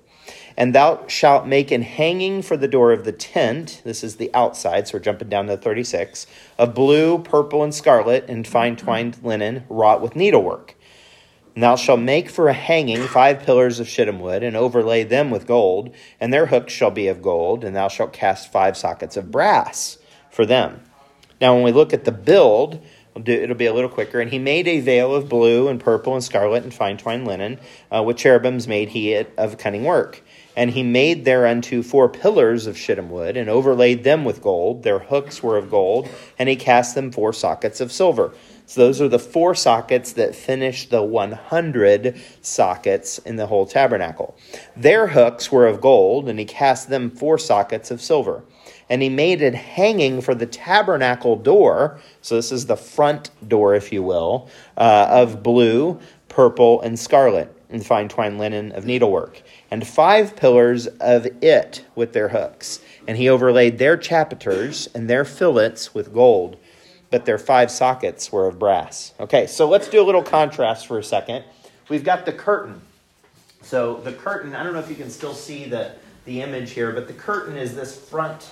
And 0.56 0.76
thou 0.76 1.08
shalt 1.08 1.48
make 1.48 1.72
an 1.72 1.82
hanging 1.82 2.44
for 2.44 2.56
the 2.56 2.68
door 2.68 2.92
of 2.92 3.04
the 3.04 3.12
tent. 3.12 3.82
This 3.84 4.04
is 4.04 4.18
the 4.18 4.32
outside, 4.36 4.88
so 4.88 4.98
we're 4.98 5.04
jumping 5.04 5.30
down 5.30 5.48
to 5.48 5.58
36 5.58 6.28
of 6.60 6.76
blue, 6.76 7.18
purple, 7.18 7.64
and 7.64 7.74
scarlet, 7.74 8.26
and 8.28 8.48
fine 8.48 8.76
twined 8.76 9.24
linen, 9.24 9.64
wrought 9.70 10.02
with 10.02 10.16
needlework. 10.16 10.76
And 11.54 11.64
thou 11.64 11.76
shalt 11.76 12.00
make 12.00 12.30
for 12.30 12.48
a 12.48 12.54
hanging 12.54 13.04
five 13.04 13.42
pillars 13.42 13.80
of 13.80 13.88
shittim 13.88 14.20
wood, 14.20 14.44
and 14.44 14.56
overlay 14.56 15.04
them 15.04 15.30
with 15.32 15.48
gold, 15.48 15.94
and 16.20 16.34
their 16.34 16.46
hooks 16.46 16.72
shall 16.72 16.92
be 16.92 17.08
of 17.08 17.22
gold, 17.22 17.64
and 17.64 17.76
thou 17.76 17.88
shalt 17.88 18.14
cast 18.14 18.52
five 18.52 18.78
sockets 18.78 19.18
of 19.18 19.32
brass 19.32 19.98
for 20.30 20.46
them. 20.46 20.82
Now, 21.42 21.56
when 21.56 21.64
we 21.64 21.72
look 21.72 21.94
at 21.94 22.06
the 22.06 22.12
build, 22.12 22.82
It'll, 23.14 23.56
be 23.56 23.66
a 23.66 23.74
little 23.74 23.90
quicker. 23.90 24.22
And 24.22 24.32
he 24.32 24.40
made 24.40 24.68
a 24.68 24.80
veil 24.80 25.14
of 25.14 25.28
blue 25.28 25.68
and 25.68 25.80
purple 25.80 26.14
and 26.14 26.24
scarlet 26.24 26.64
and 26.64 26.74
fine 26.74 26.98
twined 26.98 27.28
linen. 27.28 27.60
Uh, 27.94 28.04
with 28.04 28.18
cherubims 28.18 28.68
made 28.68 28.90
he 28.90 29.12
it 29.12 29.34
of 29.38 29.58
cunning 29.58 29.84
work. 29.84 30.24
And 30.56 30.72
he 30.72 30.84
made 30.84 31.26
thereunto 31.26 31.82
four 31.82 32.10
pillars 32.10 32.68
of 32.68 32.78
shittim 32.78 33.10
wood, 33.10 33.38
and 33.38 33.50
overlaid 33.50 34.04
them 34.04 34.26
with 34.26 34.42
gold. 34.42 34.84
Their 34.84 35.00
hooks 35.00 35.42
were 35.42 35.58
of 35.58 35.70
gold, 35.70 36.10
and 36.38 36.50
he 36.50 36.56
cast 36.56 36.96
them 36.96 37.12
four 37.12 37.34
sockets 37.34 37.80
of 37.80 37.92
silver. 37.92 38.34
So 38.72 38.80
those 38.80 39.02
are 39.02 39.10
the 39.10 39.20
four 39.20 39.54
sockets 39.54 40.14
that 40.14 40.34
finish 40.34 40.88
the 40.88 41.04
100 41.04 42.16
sockets 42.42 43.18
in 43.18 43.36
the 43.36 43.48
whole 43.48 43.66
tabernacle. 43.66 44.38
Their 44.78 45.08
hooks 45.08 45.52
were 45.52 45.68
of 45.68 45.82
gold, 45.82 46.30
and 46.30 46.40
he 46.40 46.46
cast 46.46 46.88
them 46.88 47.12
four 47.12 47.38
sockets 47.38 47.92
of 47.92 48.00
silver. 48.00 48.44
And 48.90 49.02
he 49.02 49.10
made 49.10 49.42
it 49.42 49.56
hanging 49.56 50.22
for 50.22 50.34
the 50.34 50.46
tabernacle 50.46 51.36
door. 51.36 52.00
So 52.22 52.36
this 52.36 52.52
is 52.52 52.66
the 52.66 52.78
front 52.78 53.30
door, 53.46 53.76
if 53.76 53.92
you 53.92 54.04
will, 54.04 54.50
uh, 54.78 55.08
of 55.10 55.44
blue, 55.44 56.00
purple, 56.30 56.80
and 56.80 56.98
scarlet, 56.98 57.54
and 57.70 57.86
fine 57.86 58.08
twined 58.08 58.40
linen 58.40 58.72
of 58.72 58.86
needlework 58.86 59.44
and 59.72 59.88
five 59.88 60.36
pillars 60.36 60.86
of 61.00 61.26
it 61.42 61.86
with 61.96 62.12
their 62.14 62.28
hooks. 62.28 62.82
And 63.08 63.18
he 63.18 63.30
overlaid 63.30 63.78
their 63.78 63.98
chapiters 63.98 64.94
and 64.94 65.10
their 65.10 65.26
fillets 65.26 65.96
with 65.96 66.14
gold, 66.14 66.58
but 67.10 67.26
their 67.26 67.38
five 67.38 67.72
sockets 67.72 68.32
were 68.32 68.48
of 68.48 68.60
brass. 68.60 69.14
Okay, 69.20 69.48
so 69.48 69.68
let's 69.68 69.88
do 69.88 70.02
a 70.02 70.06
little 70.06 70.22
contrast 70.22 70.86
for 70.86 71.00
a 71.00 71.04
second. 71.04 71.46
We've 71.90 72.04
got 72.04 72.26
the 72.26 72.34
curtain. 72.34 72.82
So 73.62 73.96
the 74.02 74.14
curtain, 74.14 74.54
I 74.54 74.64
don't 74.64 74.74
know 74.74 74.80
if 74.80 74.90
you 74.90 74.96
can 74.96 75.10
still 75.10 75.34
see 75.34 75.66
the, 75.66 75.94
the 76.26 76.42
image 76.42 76.72
here, 76.72 76.92
but 76.92 77.08
the 77.08 77.14
curtain 77.14 77.58
is 77.58 77.74
this 77.74 77.98
front 77.98 78.52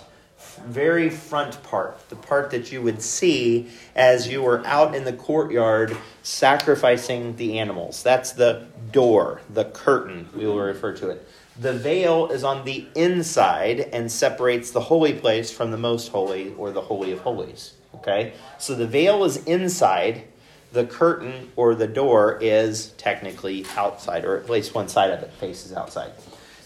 very 0.67 1.10
front 1.10 1.62
part, 1.63 2.08
the 2.10 2.15
part 2.15 2.51
that 2.51 2.72
you 2.72 2.81
would 2.81 3.01
see 3.01 3.69
as 3.96 4.27
you 4.27 4.41
were 4.41 4.65
out 4.65 4.96
in 4.96 5.03
the 5.03 5.13
courtyard 5.13 5.96
sacrificing 6.24 7.36
the 7.36 7.60
animals. 7.60 8.03
That's 8.03 8.31
the 8.31 8.67
door, 8.91 9.41
the 9.50 9.65
curtain, 9.65 10.29
we 10.36 10.46
will 10.46 10.60
refer 10.60 10.93
to 10.98 11.10
it. 11.10 11.27
The 11.60 11.74
veil 11.74 12.27
is 12.27 12.43
on 12.43 12.63
the 12.63 12.88
inside 12.96 13.81
and 13.81 14.12
separates 14.12 14.72
the 14.72 14.79
holy 14.79 15.13
place 15.13 15.51
from 15.51 15.72
the 15.72 15.77
most 15.77 16.10
holy 16.10 16.53
or 16.55 16.72
the 16.72 16.81
holy 16.81 17.12
of 17.12 17.19
holies. 17.19 17.74
Okay? 17.96 18.34
So 18.58 18.75
the 18.75 18.88
veil 18.88 19.25
is 19.25 19.43
inside, 19.46 20.24
the 20.72 20.86
curtain 20.86 21.51
or 21.55 21.75
the 21.75 21.88
door 21.88 22.38
is 22.41 22.89
technically 22.91 23.65
outside, 23.75 24.24
or 24.24 24.38
at 24.38 24.50
least 24.50 24.74
one 24.74 24.88
side 24.88 25.12
of 25.12 25.22
it 25.22 25.31
faces 25.34 25.74
outside. 25.74 26.12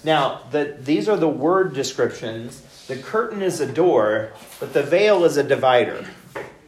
Now, 0.03 0.41
the, 0.51 0.75
these 0.79 1.07
are 1.07 1.17
the 1.17 1.29
word 1.29 1.73
descriptions 1.73 2.61
the 2.87 2.97
curtain 2.97 3.41
is 3.41 3.61
a 3.61 3.71
door, 3.71 4.33
but 4.59 4.73
the 4.73 4.83
veil 4.83 5.23
is 5.23 5.37
a 5.37 5.43
divider. 5.43 6.05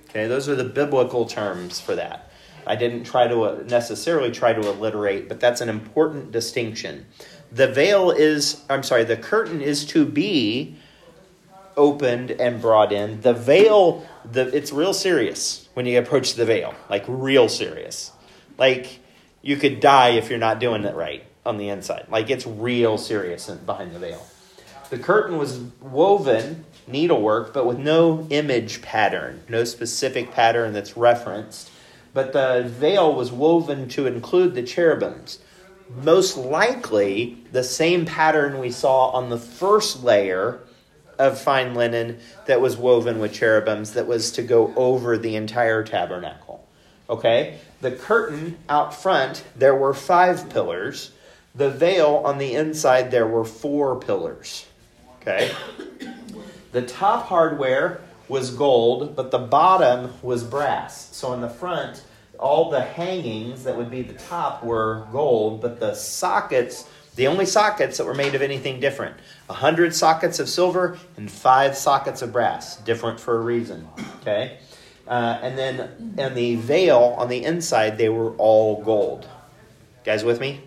Okay, 0.09 0.27
those 0.27 0.47
are 0.47 0.55
the 0.55 0.63
biblical 0.63 1.25
terms 1.25 1.81
for 1.81 1.93
that. 1.95 2.31
I 2.65 2.77
didn't 2.77 3.03
try 3.03 3.27
to 3.27 3.43
uh, 3.43 3.63
necessarily 3.67 4.31
try 4.31 4.53
to 4.53 4.61
alliterate, 4.61 5.27
but 5.27 5.41
that's 5.41 5.59
an 5.59 5.67
important 5.67 6.31
distinction. 6.31 7.05
The 7.51 7.67
veil 7.67 8.11
is, 8.11 8.63
I'm 8.69 8.81
sorry, 8.81 9.03
the 9.03 9.17
curtain 9.17 9.61
is 9.61 9.85
to 9.87 10.05
be 10.05 10.77
opened 11.75 12.31
and 12.31 12.61
brought 12.61 12.93
in. 12.93 13.19
The 13.19 13.33
veil, 13.33 14.07
the, 14.23 14.47
it's 14.55 14.71
real 14.71 14.93
serious 14.93 15.67
when 15.73 15.85
you 15.85 15.99
approach 15.99 16.35
the 16.35 16.45
veil, 16.45 16.73
like 16.89 17.03
real 17.09 17.49
serious. 17.49 18.13
Like 18.57 18.99
you 19.41 19.57
could 19.57 19.81
die 19.81 20.11
if 20.11 20.29
you're 20.29 20.39
not 20.39 20.59
doing 20.59 20.85
it 20.85 20.95
right 20.95 21.25
on 21.45 21.57
the 21.57 21.69
inside. 21.69 22.05
Like 22.09 22.29
it's 22.29 22.47
real 22.47 22.97
serious 22.97 23.49
behind 23.49 23.93
the 23.93 23.99
veil. 23.99 24.25
The 24.89 24.99
curtain 24.99 25.37
was 25.37 25.59
woven 25.81 26.65
needlework, 26.87 27.53
but 27.53 27.65
with 27.65 27.79
no 27.79 28.27
image 28.29 28.81
pattern, 28.81 29.43
no 29.49 29.63
specific 29.63 30.31
pattern 30.31 30.73
that's 30.73 30.95
referenced. 30.95 31.71
But 32.13 32.33
the 32.33 32.63
veil 32.65 33.13
was 33.13 33.31
woven 33.31 33.89
to 33.89 34.07
include 34.07 34.55
the 34.55 34.63
cherubims. 34.63 35.39
Most 36.01 36.37
likely, 36.37 37.37
the 37.51 37.63
same 37.63 38.05
pattern 38.05 38.59
we 38.59 38.71
saw 38.71 39.09
on 39.09 39.29
the 39.29 39.37
first 39.37 40.03
layer 40.03 40.61
of 41.17 41.39
fine 41.39 41.73
linen 41.73 42.19
that 42.45 42.61
was 42.61 42.77
woven 42.77 43.19
with 43.19 43.33
cherubims 43.33 43.93
that 43.93 44.07
was 44.07 44.31
to 44.33 44.41
go 44.41 44.73
over 44.75 45.17
the 45.17 45.35
entire 45.35 45.83
tabernacle. 45.83 46.67
Okay? 47.09 47.59
The 47.81 47.91
curtain 47.91 48.57
out 48.67 48.93
front, 48.93 49.43
there 49.55 49.75
were 49.75 49.93
five 49.93 50.49
pillars. 50.49 51.11
The 51.55 51.69
veil 51.69 52.21
on 52.25 52.37
the 52.37 52.53
inside, 52.53 53.11
there 53.11 53.27
were 53.27 53.45
four 53.45 53.99
pillars. 53.99 54.65
Okay? 55.21 55.51
The 56.71 56.81
top 56.81 57.27
hardware 57.27 58.01
was 58.27 58.51
gold, 58.51 59.15
but 59.15 59.31
the 59.31 59.39
bottom 59.39 60.13
was 60.21 60.43
brass. 60.43 61.15
So 61.15 61.33
in 61.33 61.41
the 61.41 61.49
front, 61.49 62.03
all 62.37 62.69
the 62.69 62.81
hangings 62.81 63.63
that 63.63 63.77
would 63.77 63.89
be 63.89 64.01
the 64.01 64.13
top 64.13 64.63
were 64.63 65.07
gold, 65.11 65.61
but 65.61 65.79
the 65.79 65.93
sockets, 65.93 66.89
the 67.15 67.27
only 67.27 67.45
sockets 67.45 67.97
that 67.97 68.05
were 68.05 68.13
made 68.13 68.35
of 68.35 68.41
anything 68.41 68.81
different. 68.81 69.15
A 69.49 69.53
hundred 69.53 69.95
sockets 69.95 70.39
of 70.39 70.49
silver 70.49 70.97
and 71.15 71.31
five 71.31 71.77
sockets 71.77 72.21
of 72.21 72.33
brass, 72.33 72.77
different 72.77 73.19
for 73.19 73.37
a 73.37 73.41
reason. 73.41 73.87
Okay? 74.21 74.57
Uh, 75.07 75.39
and 75.41 75.57
then 75.57 76.15
and 76.17 76.35
the 76.35 76.55
veil 76.55 77.15
on 77.17 77.29
the 77.29 77.45
inside, 77.45 77.97
they 77.97 78.09
were 78.09 78.31
all 78.31 78.83
gold. 78.83 79.29
guys 80.03 80.23
with 80.25 80.41
me? 80.41 80.61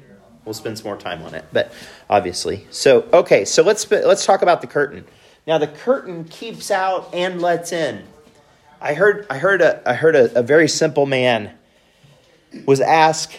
We'll 0.49 0.55
spend 0.55 0.79
some 0.79 0.87
more 0.87 0.97
time 0.97 1.23
on 1.25 1.35
it, 1.35 1.45
but 1.53 1.71
obviously. 2.09 2.67
So 2.71 3.07
okay, 3.13 3.45
so 3.45 3.63
let's 3.63 3.91
let's 3.91 4.25
talk 4.25 4.41
about 4.41 4.63
the 4.63 4.67
curtain. 4.67 5.05
Now 5.47 5.59
the 5.59 5.67
curtain 5.67 6.25
keeps 6.25 6.71
out 6.71 7.11
and 7.13 7.43
lets 7.43 7.71
in. 7.71 8.05
I 8.81 8.95
heard 8.95 9.27
I 9.29 9.37
heard 9.37 9.61
a 9.61 9.87
I 9.87 9.93
heard 9.93 10.17
a, 10.17 10.39
a 10.39 10.43
very 10.43 10.67
simple 10.67 11.05
man 11.05 11.51
was 12.65 12.81
asked 12.81 13.39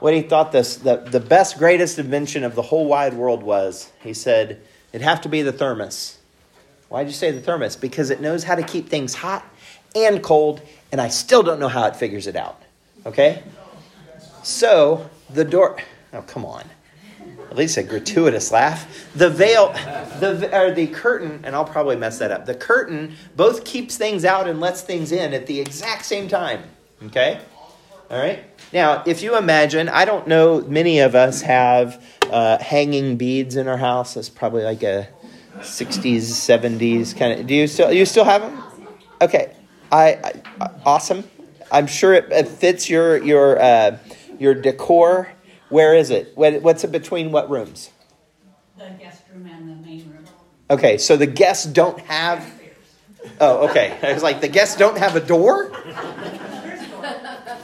what 0.00 0.12
he 0.12 0.20
thought 0.20 0.52
this 0.52 0.76
the, 0.76 0.96
the 0.96 1.20
best 1.20 1.56
greatest 1.56 1.98
invention 1.98 2.44
of 2.44 2.54
the 2.54 2.60
whole 2.60 2.84
wide 2.84 3.14
world 3.14 3.42
was. 3.42 3.90
He 4.02 4.12
said 4.12 4.60
it'd 4.92 5.02
have 5.02 5.22
to 5.22 5.30
be 5.30 5.40
the 5.40 5.52
thermos. 5.52 6.18
Why'd 6.90 7.06
you 7.06 7.14
say 7.14 7.30
the 7.30 7.40
thermos? 7.40 7.76
Because 7.76 8.10
it 8.10 8.20
knows 8.20 8.44
how 8.44 8.56
to 8.56 8.62
keep 8.62 8.90
things 8.90 9.14
hot 9.14 9.42
and 9.96 10.22
cold, 10.22 10.60
and 10.92 11.00
I 11.00 11.08
still 11.08 11.42
don't 11.42 11.60
know 11.60 11.68
how 11.68 11.86
it 11.86 11.96
figures 11.96 12.26
it 12.26 12.36
out. 12.36 12.60
Okay? 13.06 13.42
So 14.42 15.08
the 15.30 15.44
door 15.44 15.78
Oh, 16.12 16.22
come 16.22 16.44
on. 16.44 16.64
At 17.50 17.56
least 17.56 17.76
a 17.76 17.82
gratuitous 17.82 18.50
laugh. 18.50 19.10
The 19.14 19.28
veil, 19.28 19.72
the 20.20 20.50
or 20.52 20.72
the 20.72 20.86
curtain, 20.86 21.40
and 21.44 21.54
I'll 21.54 21.64
probably 21.64 21.96
mess 21.96 22.18
that 22.18 22.30
up. 22.30 22.46
The 22.46 22.54
curtain 22.54 23.16
both 23.36 23.64
keeps 23.64 23.96
things 23.96 24.24
out 24.24 24.48
and 24.48 24.58
lets 24.60 24.80
things 24.80 25.12
in 25.12 25.34
at 25.34 25.46
the 25.46 25.60
exact 25.60 26.04
same 26.04 26.28
time. 26.28 26.62
Okay? 27.06 27.40
All 28.10 28.18
right? 28.18 28.44
Now, 28.72 29.02
if 29.06 29.22
you 29.22 29.36
imagine, 29.36 29.88
I 29.88 30.04
don't 30.04 30.26
know, 30.26 30.62
many 30.62 31.00
of 31.00 31.14
us 31.14 31.42
have 31.42 32.02
uh, 32.30 32.58
hanging 32.58 33.16
beads 33.16 33.56
in 33.56 33.68
our 33.68 33.76
house. 33.76 34.14
That's 34.14 34.30
probably 34.30 34.62
like 34.64 34.82
a 34.82 35.08
60s, 35.58 36.22
70s 36.22 37.16
kind 37.16 37.38
of. 37.38 37.46
Do 37.46 37.54
you 37.54 37.66
still 37.66 37.92
you 37.92 38.06
still 38.06 38.24
have 38.24 38.42
them? 38.42 38.62
Okay, 39.20 39.54
I, 39.90 40.42
I 40.58 40.70
awesome. 40.84 41.24
I'm 41.70 41.86
sure 41.86 42.14
it, 42.14 42.30
it 42.32 42.48
fits 42.48 42.88
your 42.88 43.22
your 43.22 43.60
uh, 43.60 43.98
your 44.38 44.54
decor 44.54 45.28
where 45.72 45.94
is 45.94 46.10
it? 46.10 46.32
What's 46.36 46.84
it 46.84 46.92
between 46.92 47.32
what 47.32 47.48
rooms? 47.50 47.90
The 48.76 48.90
guest 48.98 49.22
room 49.32 49.46
and 49.46 49.68
the 49.68 49.86
main 49.86 50.08
room. 50.10 50.24
Okay, 50.70 50.98
so 50.98 51.16
the 51.16 51.26
guests 51.26 51.64
don't 51.64 51.98
have. 52.00 52.46
Oh, 53.40 53.68
okay. 53.68 53.98
I 54.02 54.12
was 54.12 54.22
like, 54.22 54.40
the 54.40 54.48
guests 54.48 54.76
don't 54.76 54.98
have 54.98 55.16
a 55.16 55.20
door? 55.20 55.72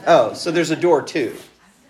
Oh, 0.07 0.33
so 0.33 0.49
there's 0.49 0.71
a 0.71 0.75
door 0.75 1.03
too. 1.03 1.35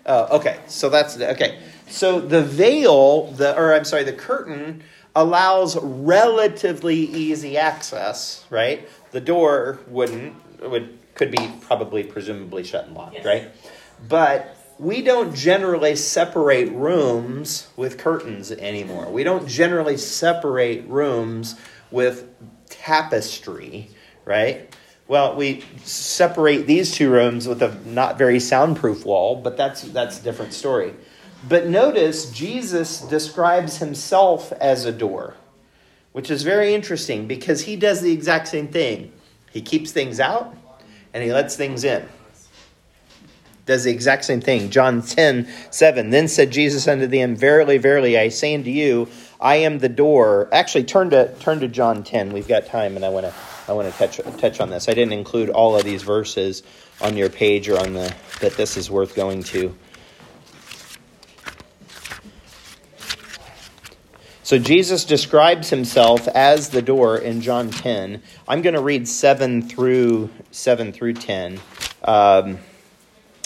Oh, 0.04 0.36
okay. 0.38 0.60
So 0.66 0.90
that's 0.90 1.18
okay. 1.18 1.58
So 1.88 2.20
the 2.20 2.42
veil, 2.42 3.32
the 3.32 3.56
or 3.56 3.72
I'm 3.72 3.84
sorry, 3.84 4.04
the 4.04 4.12
curtain 4.12 4.82
allows 5.16 5.78
relatively 5.80 6.96
easy 6.96 7.56
access, 7.56 8.44
right? 8.50 8.86
The 9.12 9.20
door 9.22 9.78
wouldn't 9.88 10.34
would 10.60 10.98
could 11.14 11.30
be 11.30 11.50
probably 11.62 12.04
presumably 12.04 12.62
shut 12.62 12.86
and 12.86 12.94
locked, 12.94 13.14
yes. 13.14 13.24
right? 13.24 13.48
But 14.06 14.59
we 14.80 15.02
don't 15.02 15.34
generally 15.34 15.94
separate 15.94 16.72
rooms 16.72 17.68
with 17.76 17.98
curtains 17.98 18.50
anymore. 18.50 19.10
We 19.10 19.24
don't 19.24 19.46
generally 19.46 19.98
separate 19.98 20.86
rooms 20.88 21.56
with 21.90 22.26
tapestry, 22.70 23.90
right? 24.24 24.74
Well, 25.06 25.36
we 25.36 25.64
separate 25.84 26.66
these 26.66 26.92
two 26.92 27.10
rooms 27.10 27.46
with 27.46 27.62
a 27.62 27.74
not 27.84 28.16
very 28.16 28.40
soundproof 28.40 29.04
wall, 29.04 29.36
but 29.36 29.58
that's 29.58 29.82
that's 29.82 30.18
a 30.18 30.22
different 30.22 30.54
story. 30.54 30.94
But 31.46 31.66
notice 31.66 32.30
Jesus 32.30 33.02
describes 33.02 33.76
himself 33.76 34.50
as 34.52 34.86
a 34.86 34.92
door, 34.92 35.34
which 36.12 36.30
is 36.30 36.42
very 36.42 36.74
interesting 36.74 37.26
because 37.26 37.62
he 37.62 37.76
does 37.76 38.00
the 38.00 38.12
exact 38.12 38.48
same 38.48 38.68
thing. 38.68 39.12
He 39.50 39.60
keeps 39.60 39.92
things 39.92 40.20
out 40.20 40.56
and 41.12 41.22
he 41.22 41.34
lets 41.34 41.54
things 41.54 41.84
in 41.84 42.08
does 43.70 43.84
the 43.84 43.92
exact 43.92 44.24
same 44.24 44.40
thing. 44.40 44.68
John 44.68 45.00
10, 45.00 45.48
7. 45.70 46.10
Then 46.10 46.26
said 46.26 46.50
Jesus 46.50 46.88
unto 46.88 47.06
them, 47.06 47.36
Verily, 47.36 47.78
verily, 47.78 48.18
I 48.18 48.28
say 48.28 48.52
unto 48.54 48.68
you, 48.68 49.08
I 49.40 49.56
am 49.56 49.78
the 49.78 49.88
door. 49.88 50.48
Actually, 50.52 50.84
turn 50.84 51.10
to 51.10 51.32
turn 51.36 51.60
to 51.60 51.68
John 51.68 52.02
10. 52.02 52.32
We've 52.32 52.48
got 52.48 52.66
time, 52.66 52.96
and 52.96 53.04
I 53.04 53.08
want 53.08 53.26
to 53.26 53.34
I 53.68 53.72
want 53.72 53.90
to 53.90 53.96
touch 53.96 54.20
touch 54.38 54.60
on 54.60 54.70
this. 54.70 54.88
I 54.88 54.94
didn't 54.94 55.12
include 55.12 55.50
all 55.50 55.76
of 55.76 55.84
these 55.84 56.02
verses 56.02 56.64
on 57.00 57.16
your 57.16 57.30
page 57.30 57.68
or 57.68 57.78
on 57.78 57.92
the 57.92 58.12
that 58.40 58.56
this 58.56 58.76
is 58.76 58.90
worth 58.90 59.14
going 59.14 59.44
to. 59.44 59.72
So 64.42 64.58
Jesus 64.58 65.04
describes 65.04 65.70
himself 65.70 66.26
as 66.26 66.70
the 66.70 66.82
door 66.82 67.18
in 67.18 67.40
John 67.40 67.70
10. 67.70 68.20
I'm 68.48 68.62
going 68.62 68.74
to 68.74 68.82
read 68.82 69.06
7 69.06 69.62
through 69.62 70.28
7 70.50 70.92
through 70.92 71.12
10. 71.12 71.60
Um, 72.02 72.58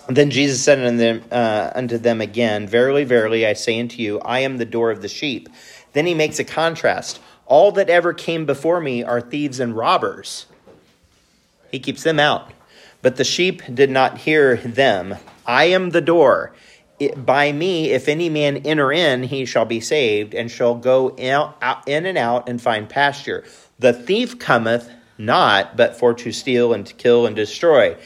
then 0.08 0.30
Jesus 0.30 0.62
said 0.62 0.78
unto 0.78 0.96
them, 0.96 1.24
uh, 1.30 1.70
unto 1.74 1.98
them 1.98 2.20
again, 2.20 2.66
Verily, 2.66 3.04
verily, 3.04 3.46
I 3.46 3.54
say 3.54 3.80
unto 3.80 4.02
you, 4.02 4.20
I 4.20 4.40
am 4.40 4.58
the 4.58 4.64
door 4.64 4.90
of 4.90 5.02
the 5.02 5.08
sheep. 5.08 5.48
Then 5.92 6.06
he 6.06 6.14
makes 6.14 6.38
a 6.38 6.44
contrast. 6.44 7.20
All 7.46 7.72
that 7.72 7.90
ever 7.90 8.12
came 8.12 8.46
before 8.46 8.80
me 8.80 9.02
are 9.02 9.20
thieves 9.20 9.60
and 9.60 9.76
robbers. 9.76 10.46
He 11.70 11.78
keeps 11.78 12.02
them 12.02 12.20
out. 12.20 12.50
But 13.02 13.16
the 13.16 13.24
sheep 13.24 13.62
did 13.72 13.90
not 13.90 14.18
hear 14.18 14.56
them. 14.56 15.16
I 15.46 15.64
am 15.64 15.90
the 15.90 16.00
door 16.00 16.54
by 17.16 17.52
me, 17.52 17.90
if 17.90 18.08
any 18.08 18.28
man 18.28 18.58
enter 18.58 18.92
in, 18.92 19.24
he 19.24 19.44
shall 19.44 19.64
be 19.64 19.80
saved, 19.80 20.34
and 20.34 20.50
shall 20.50 20.74
go 20.74 21.16
out 21.18 21.88
in 21.88 22.06
and 22.06 22.16
out 22.16 22.48
and 22.48 22.60
find 22.60 22.88
pasture. 22.88 23.44
The 23.78 23.92
thief 23.92 24.38
cometh 24.38 24.90
not, 25.18 25.76
but 25.76 25.96
for 25.96 26.14
to 26.14 26.32
steal 26.32 26.72
and 26.72 26.86
to 26.86 26.94
kill 26.94 27.26
and 27.26 27.34
destroy. 27.34 27.96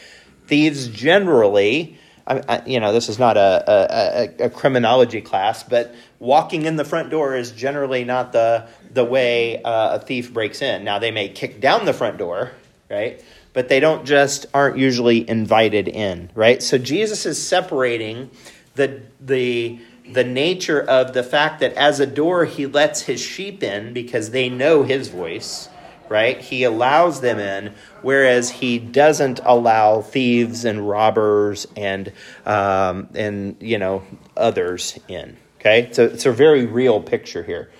Thieves 0.49 0.89
generally, 0.89 1.99
I, 2.27 2.43
I, 2.49 2.63
you 2.67 2.81
know, 2.81 2.93
this 2.93 3.09
is 3.09 3.19
not 3.19 3.37
a, 3.37 4.39
a, 4.41 4.45
a, 4.47 4.51
criminology 4.51 5.21
class, 5.21 5.63
but 5.63 5.95
walking 6.19 6.65
in 6.65 6.77
the 6.77 6.85
front 6.85 7.11
door 7.11 7.37
is 7.37 7.53
generally 7.53 8.05
not 8.05 8.33
the 8.33 8.67
the 8.93 9.05
way 9.05 9.63
uh, 9.63 9.97
a 9.97 10.01
thief 10.01 10.33
breaks 10.33 10.63
in. 10.63 10.85
Now 10.85 10.99
they 10.99 11.11
may 11.11 11.29
kick 11.29 11.61
down 11.61 11.85
the 11.85 11.93
front 11.93 12.17
door, 12.17 12.53
right? 12.91 13.23
But 13.53 13.69
they 13.69 13.79
don't 13.79 14.07
just 14.07 14.47
aren't 14.55 14.79
usually 14.79 15.29
invited 15.29 15.87
in, 15.87 16.31
right? 16.35 16.63
So 16.63 16.79
Jesus 16.79 17.27
is 17.27 17.41
separating 17.41 18.31
the 18.75 19.03
the 19.21 19.79
the 20.11 20.25
nature 20.25 20.81
of 20.81 21.13
the 21.13 21.23
fact 21.23 21.61
that 21.61 21.75
as 21.75 22.01
a 22.01 22.07
door 22.07 22.47
he 22.47 22.67
lets 22.67 23.03
his 23.03 23.21
sheep 23.21 23.63
in 23.63 23.93
because 23.93 24.31
they 24.31 24.49
know 24.49 24.83
his 24.83 25.09
voice 25.09 25.69
right? 26.09 26.41
He 26.41 26.65
allows 26.65 27.21
them 27.21 27.39
in 27.39 27.75
whereas 28.03 28.51
he 28.51 28.79
doesn't 28.79 29.41
allow 29.45 30.01
thieves 30.03 30.65
and 30.65 30.89
robbers 30.89 31.67
and 31.77 32.13
um, 32.47 33.09
and 33.15 33.57
you 33.61 33.79
know 33.79 34.03
others 34.37 34.99
in 35.09 35.37
okay? 35.61 35.89
So 35.93 36.05
it's 36.05 36.27
a 36.27 36.33
very 36.33 36.67
real 36.67 37.01
picture 37.01 37.43
here 37.43 37.71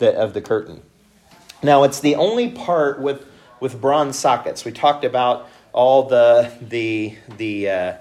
of 0.00 0.34
the 0.34 0.40
curtain. 0.40 0.82
Now 1.62 1.84
it's 1.84 2.00
the 2.00 2.14
only 2.16 2.50
part 2.50 3.00
with 3.00 3.26
with 3.60 3.80
bronze 3.80 4.18
sockets. 4.18 4.64
We 4.64 4.72
talked 4.72 5.04
about 5.04 5.48
all 5.72 6.04
the 6.04 6.52
the 6.60 7.16
the 7.36 7.70
uh, 7.70 7.94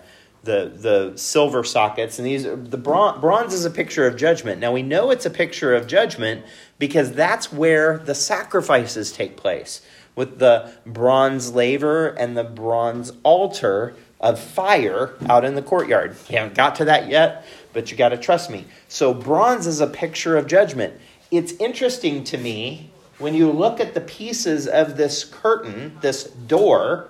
the 0.46 0.72
the 0.74 1.18
silver 1.18 1.64
sockets 1.64 2.18
and 2.18 2.26
these 2.26 2.44
the 2.44 2.78
bronze, 2.78 3.20
bronze 3.20 3.54
is 3.54 3.66
a 3.66 3.70
picture 3.70 4.08
of 4.08 4.16
judgment. 4.16 4.62
Now 4.62 4.72
we 4.72 4.82
know 4.82 5.12
it's 5.12 5.26
a 5.26 5.30
picture 5.30 5.76
of 5.76 5.88
judgment 5.88 6.46
because 6.80 7.12
that's 7.12 7.52
where 7.52 7.98
the 7.98 8.16
sacrifices 8.16 9.12
take 9.12 9.36
place 9.36 9.82
with 10.16 10.40
the 10.40 10.72
bronze 10.86 11.54
laver 11.54 12.08
and 12.08 12.38
the 12.38 12.44
bronze 12.44 13.12
altar 13.24 13.94
of 14.22 14.40
fire 14.40 15.14
out 15.28 15.44
in 15.44 15.56
the 15.56 15.62
courtyard. 15.62 16.16
You 16.30 16.38
haven't 16.38 16.56
got 16.56 16.76
to 16.76 16.86
that 16.86 17.10
yet 17.10 17.46
but 17.76 17.92
you 17.92 17.98
got 17.98 18.10
to 18.10 18.18
trust 18.18 18.50
me. 18.50 18.66
So 18.88 19.14
bronze 19.14 19.68
is 19.68 19.82
a 19.82 19.88
picture 19.88 20.38
of 20.38 20.48
judgment. 20.48 20.94
It's 21.30 21.52
interesting 21.54 22.24
to 22.26 22.38
me 22.38 22.90
when 23.20 23.34
you 23.34 23.52
look 23.52 23.80
at 23.82 23.94
the 23.94 24.02
pieces 24.02 24.66
of 24.66 24.96
this 24.98 25.26
curtain 25.26 25.98
this 26.02 26.24
door 26.24 27.10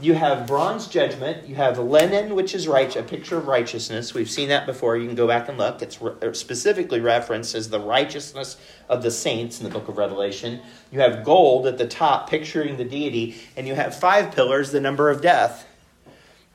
you 0.00 0.14
have 0.14 0.46
bronze 0.46 0.88
judgment, 0.88 1.48
you 1.48 1.54
have 1.54 1.78
linen, 1.78 2.34
which 2.34 2.54
is 2.54 2.66
right, 2.66 2.94
a 2.96 3.02
picture 3.02 3.36
of 3.36 3.46
righteousness. 3.46 4.12
We've 4.12 4.30
seen 4.30 4.48
that 4.48 4.66
before. 4.66 4.96
You 4.96 5.06
can 5.06 5.14
go 5.14 5.26
back 5.26 5.48
and 5.48 5.56
look. 5.56 5.82
It's 5.82 6.00
re- 6.02 6.34
specifically 6.34 7.00
referenced 7.00 7.54
as 7.54 7.70
the 7.70 7.78
righteousness 7.78 8.56
of 8.88 9.02
the 9.02 9.10
saints 9.10 9.60
in 9.60 9.64
the 9.64 9.70
book 9.70 9.88
of 9.88 9.96
Revelation. 9.96 10.60
You 10.90 11.00
have 11.00 11.24
gold 11.24 11.66
at 11.66 11.78
the 11.78 11.86
top, 11.86 12.28
picturing 12.28 12.76
the 12.76 12.84
deity, 12.84 13.36
and 13.56 13.68
you 13.68 13.74
have 13.74 13.98
five 13.98 14.34
pillars, 14.34 14.72
the 14.72 14.80
number 14.80 15.10
of 15.10 15.22
death. 15.22 15.66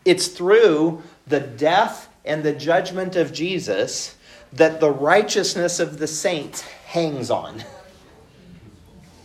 It's 0.04 0.28
through 0.28 1.02
the 1.26 1.40
death 1.40 2.10
and 2.26 2.44
the 2.44 2.54
judgment 2.54 3.16
of 3.16 3.32
Jesus 3.32 4.16
that 4.54 4.80
the 4.80 4.92
righteousness 4.92 5.80
of 5.80 6.00
the 6.00 6.08
saints 6.08 6.62
hangs 6.62 7.32
on. 7.32 7.64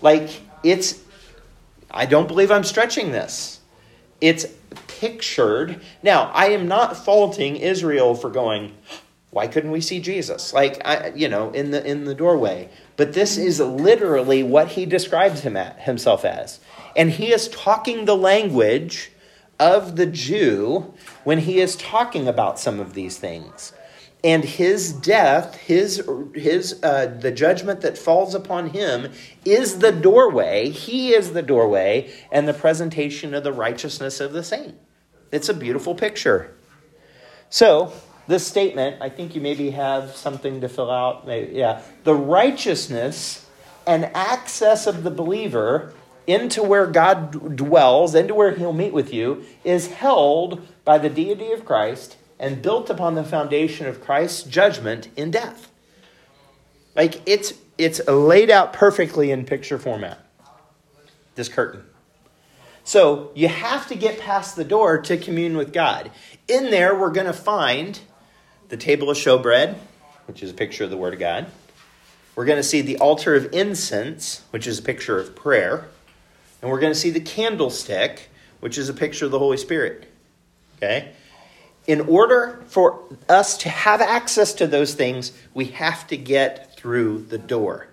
Like, 0.01 0.43
it's, 0.63 1.01
I 1.91 2.07
don't 2.07 2.29
believe 2.29 2.51
I'm 2.51 2.65
stretching 2.65 3.11
this 3.11 3.54
it's 4.21 4.47
pictured. 4.87 5.81
Now, 6.03 6.31
I 6.33 6.47
am 6.47 6.69
not 6.69 6.97
faulting 6.97 7.57
Israel 7.57 8.15
for 8.15 8.31
going, 8.31 8.75
why 9.31 9.49
couldn't 9.49 9.73
we 9.73 9.81
see 9.81 10.01
Jesus? 10.01 10.53
Like, 10.53 10.81
I, 10.87 11.13
you 11.15 11.29
know, 11.29 11.51
in 11.51 11.73
the 11.73 11.85
in 11.85 12.05
the 12.05 12.15
doorway. 12.15 12.69
But 12.97 13.13
this 13.13 13.37
is 13.37 13.59
literally 13.59 14.45
what 14.45 14.69
he 14.69 14.87
describes 14.87 15.41
him 15.41 15.57
at, 15.57 15.81
himself 15.81 16.25
as. 16.25 16.61
And 16.97 17.11
he 17.11 17.33
is 17.33 17.49
talking 17.49 18.05
the 18.05 18.17
language 18.17 19.11
of 19.59 19.97
the 19.97 20.07
Jew 20.07 20.95
when 21.25 21.41
he 21.41 21.61
is 21.61 21.75
talking 21.75 22.29
about 22.29 22.61
some 22.61 22.79
of 22.79 22.95
these 22.95 23.19
things 23.19 23.73
and 24.25 24.43
his 24.43 24.93
death 24.93 25.55
his 25.57 26.03
his 26.35 26.83
uh, 26.83 27.07
the 27.21 27.31
judgment 27.31 27.83
that 27.83 27.99
falls 27.99 28.35
upon 28.35 28.71
him 28.71 29.13
is 29.45 29.79
the 29.79 29.93
doorway. 29.93 30.71
He 30.71 31.15
is 31.15 31.35
the 31.35 31.43
doorway 31.43 32.11
and 32.33 32.49
the 32.49 32.55
presentation 32.55 33.35
of 33.35 33.45
the 33.45 33.53
righteousness 33.53 34.21
of 34.21 34.33
the 34.33 34.43
saint. 34.43 34.77
It's 35.31 35.51
a 35.51 35.55
beautiful 35.55 35.95
picture. 35.95 36.57
So 37.51 37.93
this 38.27 38.47
statement 38.47 38.97
i 39.03 39.09
think 39.11 39.35
you 39.35 39.41
maybe 39.43 39.71
have 39.71 40.17
something 40.17 40.63
to 40.63 40.69
fill 40.69 40.91
out. 40.91 41.27
Maybe, 41.27 41.55
yeah. 41.55 41.83
The 42.05 42.15
righteousness 42.15 43.47
and 43.87 44.07
access 44.15 44.87
of 44.87 45.03
the 45.03 45.11
believer 45.11 45.93
into 46.27 46.63
where 46.63 46.87
god 46.87 47.55
dwells 47.55 48.15
into 48.15 48.35
where 48.35 48.53
he'll 48.53 48.73
meet 48.73 48.95
with 48.95 49.13
you 49.13 49.45
is 49.63 49.89
held 49.89 50.67
by 50.83 50.97
the 50.97 51.11
deity 51.11 51.53
of 51.53 51.67
christ 51.67 52.17
and 52.39 52.63
built 52.63 52.91
upon 52.91 53.15
the 53.15 53.25
foundation 53.25 53.87
of 53.87 54.01
Christ's 54.01 54.43
judgment 54.43 55.09
in 55.17 55.31
death. 55.31 55.71
Like 56.95 57.21
it's 57.27 57.55
it's 57.77 58.07
laid 58.07 58.51
out 58.51 58.73
perfectly 58.73 59.31
in 59.31 59.45
picture 59.45 59.79
format. 59.79 60.19
This 61.35 61.49
curtain. 61.49 61.85
So 62.85 63.31
you 63.35 63.49
have 63.49 63.89
to 63.89 63.95
get 63.95 64.21
past 64.21 64.57
the 64.57 64.65
door 64.65 65.01
to 65.03 65.17
commune 65.17 65.57
with 65.57 65.73
God. 65.73 66.11
In 66.47 66.71
there, 66.71 66.95
we're 66.95 67.11
going 67.11 67.27
to 67.27 67.33
find 67.33 67.99
the 68.69 68.77
table 68.77 69.11
of 69.11 69.17
showbread, 69.17 69.77
which 70.27 70.43
is 70.43 70.51
a 70.51 70.55
picture 70.55 70.85
of 70.85 70.91
the 70.91 70.97
Word 70.97 71.15
of 71.15 71.21
God. 71.21 71.47
We're 72.37 72.45
going 72.45 72.59
to 72.59 72.63
see 72.63 72.83
the 72.83 72.99
altar 72.99 73.35
of 73.35 73.53
incense, 73.53 74.43
which 74.51 74.67
is 74.67 74.79
a 74.79 74.83
picture 74.83 75.19
of 75.19 75.35
prayer. 75.35 75.89
And 76.61 76.71
we're 76.71 76.81
going 76.81 76.93
to 76.93 76.99
see 76.99 77.11
the 77.11 77.21
candlestick, 77.21 78.29
which 78.61 78.77
is 78.77 78.89
a 78.89 78.95
picture 78.95 79.25
of 79.25 79.31
the 79.31 79.39
Holy 79.39 79.57
Spirit. 79.57 80.11
Okay? 80.77 81.13
In 81.87 82.01
order 82.03 82.63
for 82.67 83.03
us 83.29 83.59
to 83.59 83.69
have 83.69 84.01
access 84.01 84.55
to 84.55 84.67
those 84.67 84.95
things, 84.95 85.33
we 85.53 85.67
have 85.67 86.07
to 86.09 86.17
get 86.17 86.77
through 86.77 87.27
the 87.29 87.39
door. 87.39 87.89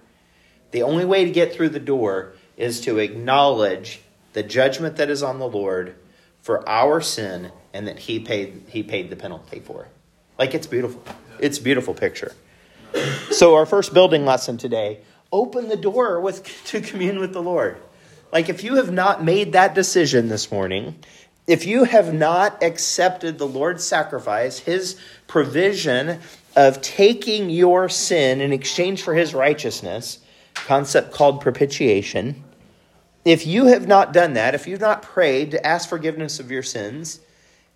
The 0.71 0.83
only 0.83 1.05
way 1.05 1.25
to 1.25 1.31
get 1.31 1.53
through 1.53 1.69
the 1.69 1.79
door 1.79 2.33
is 2.55 2.81
to 2.81 2.99
acknowledge 2.99 4.01
the 4.33 4.43
judgment 4.43 4.97
that 4.97 5.09
is 5.09 5.21
on 5.21 5.39
the 5.39 5.47
Lord 5.47 5.95
for 6.41 6.67
our 6.67 7.01
sin 7.01 7.51
and 7.73 7.87
that 7.87 7.99
he 7.99 8.19
paid 8.19 8.63
he 8.69 8.83
paid 8.83 9.09
the 9.09 9.15
penalty 9.15 9.59
for. 9.59 9.87
Like 10.39 10.53
it's 10.53 10.67
beautiful. 10.67 11.03
It's 11.39 11.59
beautiful 11.59 11.93
picture. 11.93 12.33
So 13.31 13.55
our 13.55 13.65
first 13.65 13.93
building 13.93 14.25
lesson 14.25 14.57
today, 14.57 15.01
open 15.31 15.69
the 15.69 15.77
door 15.77 16.19
with 16.19 16.43
to 16.65 16.81
commune 16.81 17.19
with 17.19 17.33
the 17.33 17.41
Lord. 17.41 17.77
Like 18.31 18.47
if 18.47 18.63
you 18.63 18.75
have 18.75 18.91
not 18.91 19.23
made 19.23 19.53
that 19.53 19.75
decision 19.75 20.29
this 20.29 20.51
morning, 20.51 20.95
if 21.51 21.65
you 21.65 21.83
have 21.83 22.13
not 22.13 22.63
accepted 22.63 23.37
the 23.37 23.45
Lord's 23.45 23.83
sacrifice, 23.83 24.59
his 24.59 24.97
provision 25.27 26.21
of 26.55 26.81
taking 26.81 27.49
your 27.49 27.89
sin 27.89 28.39
in 28.39 28.53
exchange 28.53 29.01
for 29.01 29.13
his 29.13 29.33
righteousness, 29.33 30.19
concept 30.53 31.11
called 31.11 31.41
propitiation, 31.41 32.41
if 33.25 33.45
you 33.45 33.65
have 33.65 33.85
not 33.85 34.13
done 34.13 34.31
that, 34.33 34.55
if 34.55 34.65
you've 34.65 34.79
not 34.79 35.01
prayed 35.01 35.51
to 35.51 35.67
ask 35.67 35.89
forgiveness 35.89 36.39
of 36.39 36.51
your 36.51 36.63
sins 36.63 37.19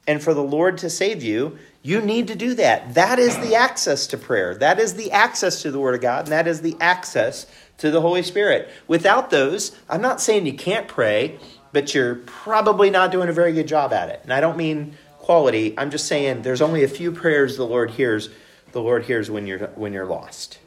and 0.08 0.24
for 0.24 0.34
the 0.34 0.42
Lord 0.42 0.78
to 0.78 0.90
save 0.90 1.22
you, 1.22 1.58
you 1.82 2.00
need 2.00 2.30
to 2.30 2.36
do 2.36 2.54
that. 2.54 2.94
That 2.94 3.20
is 3.20 3.38
the 3.40 3.56
access 3.56 4.08
to 4.08 4.18
prayer. 4.18 4.56
That 4.56 4.80
is 4.80 4.94
the 4.94 5.12
access 5.12 5.62
to 5.64 5.72
the 5.72 5.82
Word 5.82 5.96
of 5.96 6.02
God, 6.02 6.24
and 6.24 6.32
that 6.32 6.48
is 6.48 6.62
the 6.62 6.78
access 6.80 7.46
to 7.80 7.92
the 7.92 8.00
Holy 8.00 8.24
Spirit. 8.24 8.70
Without 8.88 9.32
those, 9.32 9.78
I'm 9.90 10.02
not 10.02 10.22
saying 10.22 10.46
you 10.46 10.54
can't 10.54 10.88
pray 10.88 11.40
but 11.76 11.94
you're 11.94 12.16
probably 12.16 12.90
not 12.90 13.12
doing 13.12 13.28
a 13.28 13.34
very 13.34 13.52
good 13.52 13.68
job 13.68 13.92
at 13.92 14.08
it. 14.08 14.22
And 14.24 14.32
I 14.32 14.40
don't 14.40 14.56
mean 14.56 14.98
quality. 15.20 15.78
I'm 15.78 15.92
just 15.92 16.08
saying 16.08 16.44
there's 16.44 16.62
only 16.62 16.86
a 16.86 16.88
few 16.88 17.12
prayers 17.12 17.58
the 17.58 17.66
Lord 17.66 17.92
hears. 17.92 18.30
The 18.72 18.82
Lord 18.82 19.04
hears 19.04 19.30
when 19.30 19.46
you're 19.46 19.68
when 19.76 19.92
you're 19.92 20.06
lost. 20.06 20.58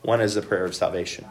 One 0.00 0.22
is 0.22 0.34
the 0.34 0.40
prayer 0.40 0.64
of 0.64 0.74
salvation. 0.74 1.26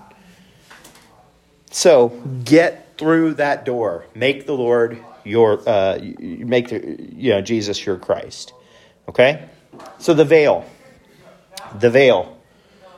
So 1.72 2.10
get 2.44 3.00
through 3.00 3.34
that 3.34 3.66
door. 3.66 4.06
Make 4.14 4.46
the 4.46 4.54
Lord 4.54 5.04
your 5.24 5.68
uh, 5.68 5.98
make 6.20 6.70
the, 6.70 6.96
you 7.16 7.32
know 7.32 7.42
Jesus 7.42 7.84
your 7.84 7.98
Christ. 7.98 8.54
Okay, 9.10 9.50
so 9.98 10.14
the 10.14 10.26
veil, 10.26 10.66
the 11.80 11.90
veil. 11.90 12.35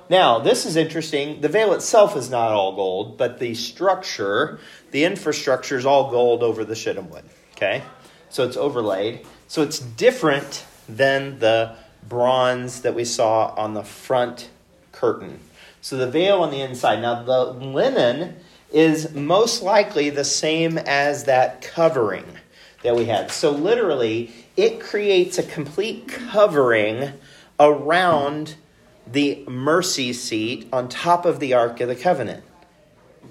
Now 0.10 0.40
this 0.40 0.66
is 0.66 0.76
interesting. 0.76 1.42
The 1.42 1.50
veil 1.50 1.74
itself 1.74 2.16
is 2.16 2.30
not 2.30 2.52
all 2.52 2.76
gold, 2.76 3.18
but 3.18 3.40
the 3.40 3.54
structure, 3.54 4.60
the 4.92 5.04
infrastructure 5.04 5.78
is 5.78 5.86
all 5.86 6.10
gold 6.10 6.44
over 6.44 6.64
the 6.64 6.76
shittim 6.76 7.10
wood. 7.10 7.24
Okay, 7.56 7.84
so 8.30 8.44
it's 8.44 8.58
overlaid. 8.58 9.26
So 9.48 9.62
it's 9.62 9.80
different 9.80 10.66
than 10.88 11.40
the 11.40 11.76
bronze 12.08 12.82
that 12.82 12.96
we 12.96 13.04
saw 13.04 13.54
on 13.56 13.74
the 13.74 13.84
front 13.84 14.50
curtain. 14.92 15.40
So 15.82 15.98
the 15.98 16.10
veil 16.10 16.42
on 16.42 16.52
the 16.52 16.62
inside. 16.62 17.02
Now 17.02 17.24
the 17.24 17.46
linen 17.46 18.36
is 18.72 19.14
most 19.14 19.64
likely 19.64 20.10
the 20.10 20.24
same 20.24 20.78
as 20.78 21.26
that 21.26 21.62
covering 21.62 22.26
that 22.84 22.96
we 22.96 23.06
had. 23.06 23.32
So 23.32 23.52
literally, 23.52 24.32
it 24.56 24.80
creates 24.80 25.38
a 25.38 25.44
complete 25.44 26.08
covering 26.08 27.14
around 27.60 28.56
the 29.12 29.44
mercy 29.48 30.14
seat 30.14 30.68
on 30.74 30.90
top 30.90 31.26
of 31.26 31.40
the 31.40 31.54
Ark 31.54 31.80
of 31.80 31.88
the 31.88 31.96
Covenant. 31.96 32.44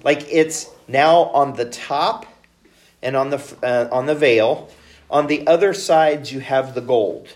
Like 0.03 0.25
it's 0.31 0.69
now 0.87 1.25
on 1.25 1.55
the 1.55 1.65
top 1.65 2.25
and 3.01 3.15
on 3.15 3.29
the 3.29 3.57
uh, 3.63 3.87
on 3.91 4.05
the 4.05 4.15
veil. 4.15 4.69
On 5.09 5.27
the 5.27 5.47
other 5.47 5.73
sides, 5.73 6.33
you 6.33 6.41
have 6.41 6.75
the 6.75 6.81
gold. 6.81 7.29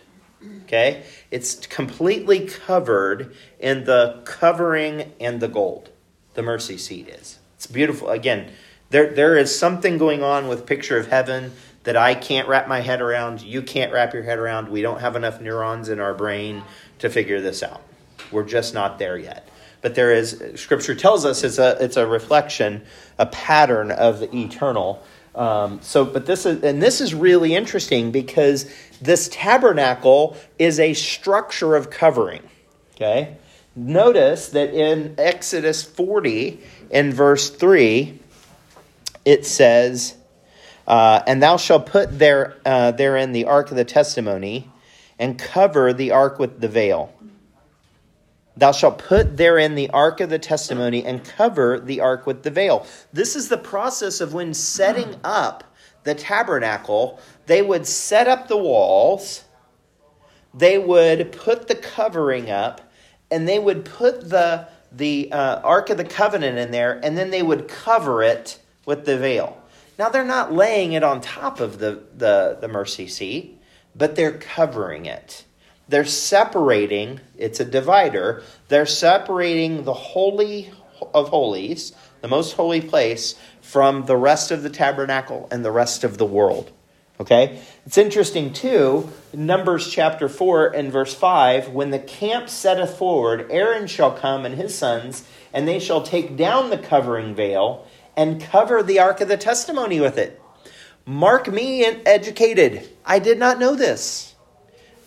Okay, 0.63 1.03
it's 1.29 1.67
completely 1.67 2.47
covered 2.47 3.35
in 3.59 3.85
the 3.85 4.21
covering 4.25 5.13
and 5.19 5.39
the 5.39 5.47
gold. 5.47 5.89
The 6.33 6.41
mercy 6.41 6.77
seat 6.77 7.07
is. 7.07 7.39
It's 7.55 7.67
beautiful. 7.67 8.09
Again, 8.09 8.51
there 8.89 9.13
there 9.13 9.37
is 9.37 9.57
something 9.57 9.97
going 9.97 10.23
on 10.23 10.47
with 10.47 10.65
picture 10.65 10.97
of 10.97 11.07
heaven 11.07 11.53
that 11.83 11.97
I 11.97 12.13
can't 12.13 12.47
wrap 12.47 12.67
my 12.67 12.81
head 12.81 13.01
around. 13.01 13.41
You 13.41 13.61
can't 13.61 13.91
wrap 13.91 14.13
your 14.13 14.23
head 14.23 14.37
around. 14.37 14.69
We 14.69 14.81
don't 14.81 14.99
have 14.99 15.15
enough 15.15 15.41
neurons 15.41 15.89
in 15.89 15.99
our 15.99 16.13
brain 16.13 16.63
to 16.99 17.09
figure 17.09 17.41
this 17.41 17.63
out. 17.63 17.81
We're 18.31 18.45
just 18.45 18.73
not 18.73 18.99
there 18.99 19.17
yet. 19.17 19.47
But 19.81 19.95
there 19.95 20.11
is 20.11 20.41
Scripture 20.55 20.93
tells 20.93 21.25
us 21.25 21.43
it's 21.43 21.57
a 21.57 21.77
it's 21.83 21.97
a 21.97 22.05
reflection, 22.05 22.83
a 23.17 23.25
pattern 23.25 23.91
of 23.91 24.19
the 24.19 24.35
eternal. 24.35 25.03
Um, 25.33 25.79
so, 25.81 26.05
but 26.05 26.25
this 26.25 26.45
is 26.45 26.63
and 26.63 26.81
this 26.81 27.01
is 27.01 27.15
really 27.15 27.55
interesting 27.55 28.11
because 28.11 28.71
this 29.01 29.29
tabernacle 29.31 30.37
is 30.59 30.79
a 30.79 30.93
structure 30.93 31.75
of 31.75 31.89
covering. 31.89 32.43
Okay, 32.95 33.37
notice 33.75 34.49
that 34.49 34.73
in 34.73 35.15
Exodus 35.17 35.81
forty, 35.83 36.59
in 36.91 37.11
verse 37.11 37.49
three, 37.49 38.19
it 39.25 39.45
says, 39.45 40.15
uh, 40.85 41.21
"And 41.25 41.41
thou 41.41 41.57
shalt 41.57 41.87
put 41.87 42.19
there 42.19 42.57
uh, 42.65 42.91
therein 42.91 43.31
the 43.31 43.45
ark 43.45 43.71
of 43.71 43.77
the 43.77 43.85
testimony, 43.85 44.69
and 45.17 45.39
cover 45.39 45.91
the 45.93 46.11
ark 46.11 46.37
with 46.37 46.61
the 46.61 46.67
veil." 46.67 47.13
Thou 48.61 48.71
shalt 48.71 48.99
put 48.99 49.37
therein 49.37 49.73
the 49.73 49.89
ark 49.89 50.19
of 50.19 50.29
the 50.29 50.37
testimony 50.37 51.03
and 51.03 51.23
cover 51.23 51.79
the 51.79 51.99
ark 51.99 52.27
with 52.27 52.43
the 52.43 52.51
veil. 52.51 52.85
This 53.11 53.35
is 53.35 53.49
the 53.49 53.57
process 53.57 54.21
of 54.21 54.35
when 54.35 54.53
setting 54.53 55.15
up 55.23 55.63
the 56.03 56.13
tabernacle, 56.13 57.19
they 57.47 57.63
would 57.63 57.87
set 57.87 58.27
up 58.27 58.47
the 58.47 58.57
walls, 58.57 59.45
they 60.53 60.77
would 60.77 61.31
put 61.31 61.67
the 61.67 61.73
covering 61.73 62.51
up, 62.51 62.81
and 63.31 63.49
they 63.49 63.57
would 63.57 63.83
put 63.83 64.29
the, 64.29 64.67
the 64.91 65.31
uh, 65.31 65.59
ark 65.61 65.89
of 65.89 65.97
the 65.97 66.05
covenant 66.05 66.59
in 66.59 66.69
there, 66.69 66.99
and 67.03 67.17
then 67.17 67.31
they 67.31 67.41
would 67.41 67.67
cover 67.67 68.21
it 68.21 68.59
with 68.85 69.05
the 69.05 69.17
veil. 69.17 69.59
Now, 69.97 70.09
they're 70.09 70.23
not 70.23 70.53
laying 70.53 70.93
it 70.93 71.03
on 71.03 71.21
top 71.21 71.59
of 71.61 71.79
the, 71.79 72.03
the, 72.15 72.59
the 72.61 72.67
mercy 72.67 73.07
seat, 73.07 73.59
but 73.95 74.15
they're 74.15 74.37
covering 74.37 75.07
it 75.07 75.45
they're 75.87 76.05
separating, 76.05 77.19
it's 77.37 77.59
a 77.59 77.65
divider, 77.65 78.43
they're 78.69 78.85
separating 78.85 79.83
the 79.83 79.93
Holy 79.93 80.71
of 81.13 81.29
Holies, 81.29 81.93
the 82.21 82.27
most 82.27 82.53
holy 82.53 82.81
place, 82.81 83.35
from 83.61 84.05
the 84.05 84.17
rest 84.17 84.51
of 84.51 84.63
the 84.63 84.69
tabernacle 84.69 85.47
and 85.51 85.65
the 85.65 85.71
rest 85.71 86.03
of 86.03 86.17
the 86.17 86.25
world. 86.25 86.71
Okay? 87.19 87.61
It's 87.85 87.97
interesting 87.97 88.53
too, 88.53 89.09
Numbers 89.33 89.91
chapter 89.91 90.27
4 90.27 90.69
and 90.69 90.91
verse 90.91 91.13
5 91.13 91.69
when 91.69 91.91
the 91.91 91.99
camp 91.99 92.49
setteth 92.49 92.97
forward, 92.97 93.47
Aaron 93.51 93.87
shall 93.87 94.11
come 94.11 94.45
and 94.45 94.55
his 94.55 94.75
sons, 94.75 95.23
and 95.53 95.67
they 95.67 95.79
shall 95.79 96.01
take 96.01 96.35
down 96.35 96.69
the 96.69 96.77
covering 96.77 97.35
veil 97.35 97.85
and 98.17 98.41
cover 98.41 98.81
the 98.81 98.99
ark 98.99 99.21
of 99.21 99.27
the 99.27 99.37
testimony 99.37 99.99
with 99.99 100.17
it. 100.17 100.41
Mark 101.05 101.51
me 101.51 101.83
educated. 101.83 102.89
I 103.05 103.19
did 103.19 103.39
not 103.39 103.59
know 103.59 103.75
this. 103.75 104.30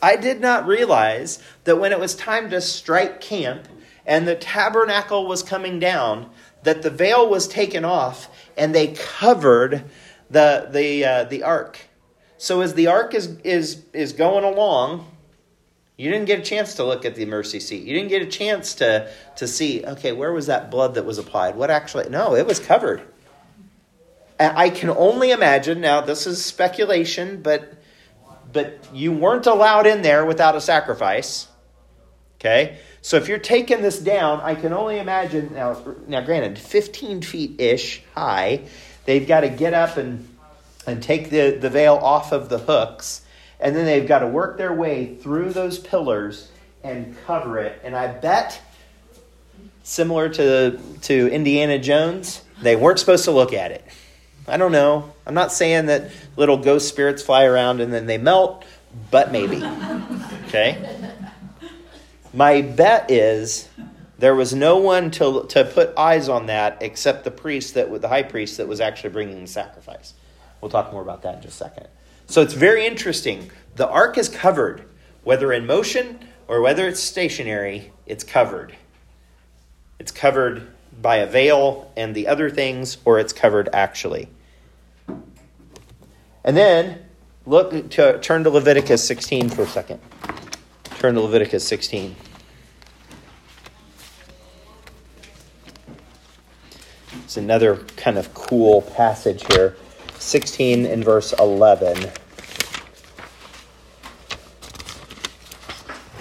I 0.04 0.16
did 0.16 0.38
not 0.38 0.66
realize 0.66 1.42
that 1.64 1.76
when 1.76 1.90
it 1.90 1.98
was 1.98 2.14
time 2.14 2.50
to 2.50 2.60
strike 2.60 3.22
camp 3.22 3.66
and 4.04 4.28
the 4.28 4.34
tabernacle 4.36 5.26
was 5.26 5.42
coming 5.42 5.78
down, 5.78 6.28
that 6.62 6.82
the 6.82 6.90
veil 6.90 7.26
was 7.26 7.48
taken 7.48 7.86
off 7.86 8.28
and 8.54 8.74
they 8.74 8.88
covered 8.88 9.84
the 10.28 10.68
the 10.70 11.04
uh, 11.06 11.24
the 11.24 11.42
ark. 11.42 11.78
So 12.36 12.60
as 12.60 12.74
the 12.74 12.88
ark 12.88 13.14
is 13.14 13.38
is 13.44 13.82
is 13.94 14.12
going 14.12 14.44
along, 14.44 15.10
you 15.96 16.10
didn't 16.10 16.26
get 16.26 16.38
a 16.38 16.42
chance 16.42 16.74
to 16.74 16.84
look 16.84 17.06
at 17.06 17.14
the 17.14 17.24
mercy 17.24 17.58
seat. 17.58 17.84
You 17.84 17.94
didn't 17.94 18.10
get 18.10 18.20
a 18.20 18.26
chance 18.26 18.74
to 18.74 19.10
to 19.36 19.48
see, 19.48 19.86
okay, 19.86 20.12
where 20.12 20.34
was 20.34 20.48
that 20.48 20.70
blood 20.70 20.96
that 20.96 21.06
was 21.06 21.16
applied? 21.16 21.56
What 21.56 21.70
actually? 21.70 22.10
No, 22.10 22.34
it 22.36 22.46
was 22.46 22.60
covered. 22.60 23.00
I 24.38 24.68
can 24.68 24.90
only 24.90 25.30
imagine. 25.30 25.80
Now, 25.80 26.02
this 26.02 26.26
is 26.26 26.44
speculation, 26.44 27.40
but 27.40 27.72
but 28.54 28.78
you 28.94 29.12
weren't 29.12 29.46
allowed 29.46 29.86
in 29.86 30.00
there 30.00 30.24
without 30.24 30.56
a 30.56 30.60
sacrifice. 30.60 31.48
Okay? 32.40 32.78
So 33.02 33.18
if 33.18 33.28
you're 33.28 33.38
taking 33.38 33.82
this 33.82 33.98
down, 33.98 34.40
I 34.40 34.54
can 34.54 34.72
only 34.72 34.98
imagine 34.98 35.52
now 35.52 35.76
now 36.06 36.22
granted 36.22 36.58
15 36.58 37.20
feet 37.20 37.60
ish 37.60 38.02
high, 38.14 38.62
they've 39.04 39.28
got 39.28 39.40
to 39.40 39.50
get 39.50 39.74
up 39.74 39.98
and 39.98 40.26
and 40.86 41.02
take 41.02 41.28
the, 41.30 41.50
the 41.50 41.68
veil 41.68 41.94
off 41.94 42.32
of 42.32 42.48
the 42.48 42.58
hooks, 42.58 43.22
and 43.60 43.74
then 43.76 43.84
they've 43.84 44.06
got 44.08 44.20
to 44.20 44.26
work 44.26 44.56
their 44.56 44.72
way 44.72 45.16
through 45.16 45.50
those 45.50 45.78
pillars 45.78 46.50
and 46.82 47.14
cover 47.26 47.58
it. 47.58 47.80
And 47.84 47.94
I 47.94 48.06
bet 48.08 48.60
similar 49.82 50.28
to 50.30 50.78
to 51.02 51.28
Indiana 51.30 51.78
Jones, 51.78 52.42
they 52.62 52.76
weren't 52.76 52.98
supposed 52.98 53.24
to 53.24 53.32
look 53.32 53.52
at 53.52 53.70
it. 53.70 53.84
I 54.46 54.56
don't 54.56 54.72
know. 54.72 55.12
I'm 55.26 55.34
not 55.34 55.52
saying 55.52 55.86
that 55.86 56.10
little 56.36 56.56
ghost 56.56 56.88
spirits 56.88 57.22
fly 57.22 57.44
around 57.44 57.80
and 57.80 57.92
then 57.92 58.06
they 58.06 58.18
melt, 58.18 58.64
but 59.10 59.32
maybe. 59.32 59.62
Okay? 60.48 61.12
My 62.32 62.62
bet 62.62 63.10
is 63.10 63.68
there 64.18 64.34
was 64.34 64.54
no 64.54 64.78
one 64.78 65.10
to, 65.12 65.46
to 65.50 65.64
put 65.64 65.96
eyes 65.96 66.28
on 66.28 66.46
that 66.46 66.78
except 66.80 67.24
the 67.24 67.30
priest 67.30 67.74
that 67.74 68.00
the 68.00 68.08
high 68.08 68.22
priest 68.22 68.56
that 68.56 68.68
was 68.68 68.80
actually 68.80 69.10
bringing 69.10 69.40
the 69.40 69.46
sacrifice. 69.46 70.14
We'll 70.60 70.70
talk 70.70 70.92
more 70.92 71.02
about 71.02 71.22
that 71.22 71.36
in 71.36 71.42
just 71.42 71.60
a 71.60 71.64
second. 71.64 71.88
So 72.26 72.40
it's 72.40 72.54
very 72.54 72.86
interesting. 72.86 73.50
The 73.76 73.88
ark 73.88 74.16
is 74.16 74.28
covered, 74.28 74.84
whether 75.24 75.52
in 75.52 75.66
motion 75.66 76.18
or 76.48 76.60
whether 76.60 76.88
it's 76.88 77.00
stationary, 77.00 77.92
it's 78.06 78.24
covered. 78.24 78.74
It's 79.98 80.12
covered 80.12 80.66
by 81.00 81.16
a 81.16 81.26
veil 81.26 81.92
and 81.96 82.14
the 82.14 82.28
other 82.28 82.50
things, 82.50 82.98
or 83.04 83.18
it's 83.18 83.32
covered 83.32 83.68
actually. 83.72 84.28
And 86.44 86.56
then 86.56 87.02
look 87.46 87.90
to 87.90 88.18
turn 88.20 88.44
to 88.44 88.50
Leviticus 88.50 89.02
16 89.06 89.48
for 89.48 89.62
a 89.62 89.66
second. 89.66 90.00
Turn 90.98 91.14
to 91.14 91.22
Leviticus 91.22 91.66
16. 91.66 92.14
It's 97.24 97.38
another 97.38 97.76
kind 97.96 98.18
of 98.18 98.32
cool 98.34 98.82
passage 98.82 99.44
here. 99.52 99.76
16 100.18 100.84
in 100.84 101.02
verse 101.02 101.32
11. 101.32 102.10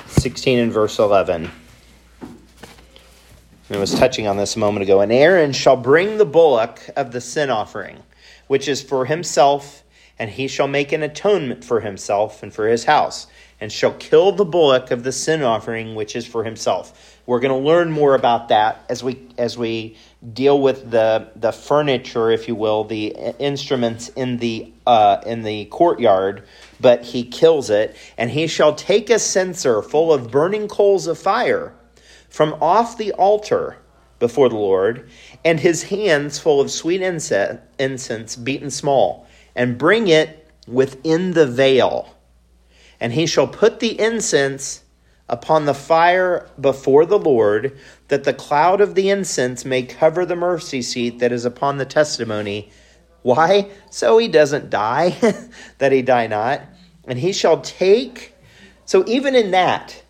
16 0.07 0.59
in 0.59 0.71
verse 0.71 0.99
11. 0.99 1.51
I 3.69 3.77
was 3.77 3.93
touching 3.93 4.27
on 4.27 4.37
this 4.37 4.55
a 4.55 4.59
moment 4.59 4.83
ago. 4.83 5.01
And 5.01 5.11
Aaron 5.11 5.51
shall 5.51 5.75
bring 5.75 6.17
the 6.17 6.25
bullock 6.25 6.79
of 6.95 7.11
the 7.11 7.19
sin 7.19 7.49
offering, 7.49 8.03
which 8.47 8.67
is 8.67 8.81
for 8.81 9.05
himself 9.05 9.82
and 10.23 10.31
he 10.31 10.47
shall 10.47 10.69
make 10.69 10.93
an 10.93 11.03
atonement 11.03 11.65
for 11.65 11.81
himself 11.81 12.41
and 12.43 12.53
for 12.53 12.65
his 12.69 12.85
house, 12.85 13.27
and 13.59 13.69
shall 13.69 13.91
kill 13.95 14.31
the 14.31 14.45
bullock 14.45 14.89
of 14.89 15.03
the 15.03 15.11
sin 15.11 15.43
offering 15.43 15.95
which 15.95 16.15
is 16.15 16.25
for 16.25 16.45
himself. 16.45 17.19
We're 17.25 17.41
going 17.41 17.61
to 17.61 17.67
learn 17.67 17.91
more 17.91 18.15
about 18.15 18.47
that 18.47 18.85
as 18.87 19.03
we 19.03 19.19
as 19.37 19.57
we 19.57 19.97
deal 20.31 20.61
with 20.61 20.89
the 20.89 21.27
the 21.35 21.51
furniture, 21.51 22.31
if 22.31 22.47
you 22.47 22.55
will, 22.55 22.85
the 22.85 23.07
instruments 23.37 24.07
in 24.15 24.37
the 24.37 24.71
uh, 24.87 25.17
in 25.25 25.43
the 25.43 25.65
courtyard. 25.65 26.43
But 26.79 27.03
he 27.03 27.25
kills 27.25 27.69
it, 27.69 27.93
and 28.17 28.31
he 28.31 28.47
shall 28.47 28.73
take 28.73 29.09
a 29.09 29.19
censer 29.19 29.81
full 29.81 30.13
of 30.13 30.31
burning 30.31 30.69
coals 30.69 31.05
of 31.05 31.19
fire 31.19 31.73
from 32.29 32.53
off 32.61 32.97
the 32.97 33.11
altar 33.11 33.75
before 34.19 34.47
the 34.47 34.55
Lord, 34.55 35.09
and 35.43 35.59
his 35.59 35.83
hands 35.83 36.39
full 36.39 36.61
of 36.61 36.71
sweet 36.71 37.01
incense 37.01 38.35
beaten 38.37 38.71
small, 38.71 39.27
and 39.55 39.77
bring 39.77 40.07
it 40.07 40.47
within 40.67 41.31
the 41.31 41.45
veil. 41.45 42.15
And 42.99 43.13
he 43.13 43.25
shall 43.25 43.47
put 43.47 43.79
the 43.79 43.99
incense 43.99 44.83
upon 45.29 45.65
the 45.65 45.73
fire 45.73 46.49
before 46.59 47.05
the 47.05 47.17
Lord, 47.17 47.77
that 48.09 48.23
the 48.23 48.33
cloud 48.33 48.81
of 48.81 48.95
the 48.95 49.09
incense 49.09 49.65
may 49.65 49.83
cover 49.83 50.25
the 50.25 50.35
mercy 50.35 50.81
seat 50.81 51.19
that 51.19 51.31
is 51.31 51.45
upon 51.45 51.77
the 51.77 51.85
testimony. 51.85 52.69
Why? 53.21 53.71
So 53.89 54.17
he 54.17 54.27
doesn't 54.27 54.69
die, 54.69 55.17
that 55.77 55.91
he 55.91 56.01
die 56.01 56.27
not. 56.27 56.61
And 57.05 57.19
he 57.19 57.33
shall 57.33 57.61
take, 57.61 58.33
so 58.85 59.03
even 59.07 59.35
in 59.35 59.51
that, 59.51 60.03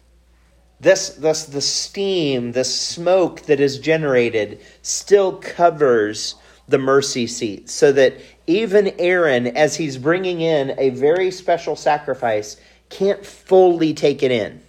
this, 0.79 1.09
this 1.09 1.45
the 1.45 1.61
steam, 1.61 2.51
the 2.51 2.65
smoke 2.65 3.43
that 3.43 3.59
is 3.59 3.79
generated 3.79 4.59
still 4.81 5.37
covers 5.37 6.35
the 6.67 6.77
mercy 6.77 7.27
seat, 7.27 7.69
so 7.69 7.91
that 7.91 8.13
even 8.47 8.93
Aaron, 8.99 9.47
as 9.47 9.75
he's 9.75 9.97
bringing 9.97 10.41
in 10.41 10.73
a 10.77 10.89
very 10.89 11.29
special 11.31 11.75
sacrifice, 11.75 12.57
can't 12.89 13.25
fully 13.25 13.93
take 13.93 14.23
it 14.23 14.31
in. 14.31 14.61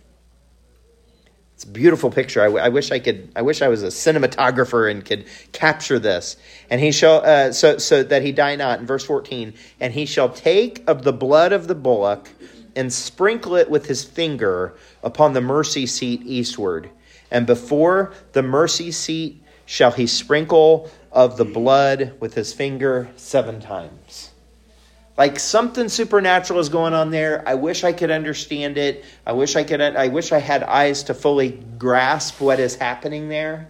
It's 1.55 1.65
a 1.65 1.69
beautiful 1.69 2.11
picture. 2.11 2.43
I, 2.43 2.69
wish 2.69 2.91
I 2.91 2.99
could. 2.99 3.31
I 3.37 3.43
wish 3.43 3.63
I 3.63 3.69
was 3.69 3.85
a 3.85 3.89
cinematographer 3.89 4.91
and 4.91 5.05
could 5.05 5.27
capture 5.53 6.01
this. 6.01 6.37
And 6.69 6.81
he 6.81 6.91
shall 6.91 7.25
uh, 7.25 7.53
so 7.53 7.79
so 7.79 8.03
that 8.03 8.23
he 8.23 8.33
die 8.33 8.57
not. 8.57 8.81
In 8.81 8.87
verse 8.87 9.05
fourteen, 9.05 9.55
and 9.79 9.93
he 9.93 10.05
shall 10.05 10.31
take 10.31 10.83
of 10.89 11.05
the 11.05 11.13
blood 11.13 11.53
of 11.53 11.69
the 11.69 11.77
bullock 11.77 12.29
and 12.75 12.93
sprinkle 12.93 13.55
it 13.55 13.71
with 13.71 13.87
his 13.87 14.03
finger 14.03 14.75
upon 15.05 15.33
the 15.33 15.41
mercy 15.41 15.87
seat 15.87 16.23
eastward. 16.25 16.91
And 17.31 17.47
before 17.47 18.13
the 18.33 18.43
mercy 18.43 18.91
seat 18.91 19.41
shall 19.65 19.93
he 19.93 20.09
sprinkle 20.09 20.91
of 21.15 21.37
the 21.37 21.45
blood 21.45 22.15
with 22.19 22.35
his 22.35 22.53
finger 22.53 23.09
seven 23.17 23.61
times. 23.61 24.33
Like 25.17 25.39
something 25.39 25.89
supernatural 25.89 26.59
is 26.59 26.69
going 26.69 26.93
on 26.93 27.13
there. 27.13 27.45
I 27.47 27.55
wish 27.55 27.85
I 27.85 27.93
could 27.93 28.11
understand 28.11 28.77
it. 28.77 29.05
I 29.25 29.33
wish 29.33 29.55
I 29.55 29.63
could 29.63 29.81
I 29.81 30.09
wish 30.09 30.33
I 30.33 30.41
had 30.41 30.65
eyes 30.65 31.05
to 31.05 31.15
fully 31.15 31.53
grasp 31.79 32.41
what 32.41 32.59
is 32.59 32.75
happening 32.75 33.29
there. 33.29 33.69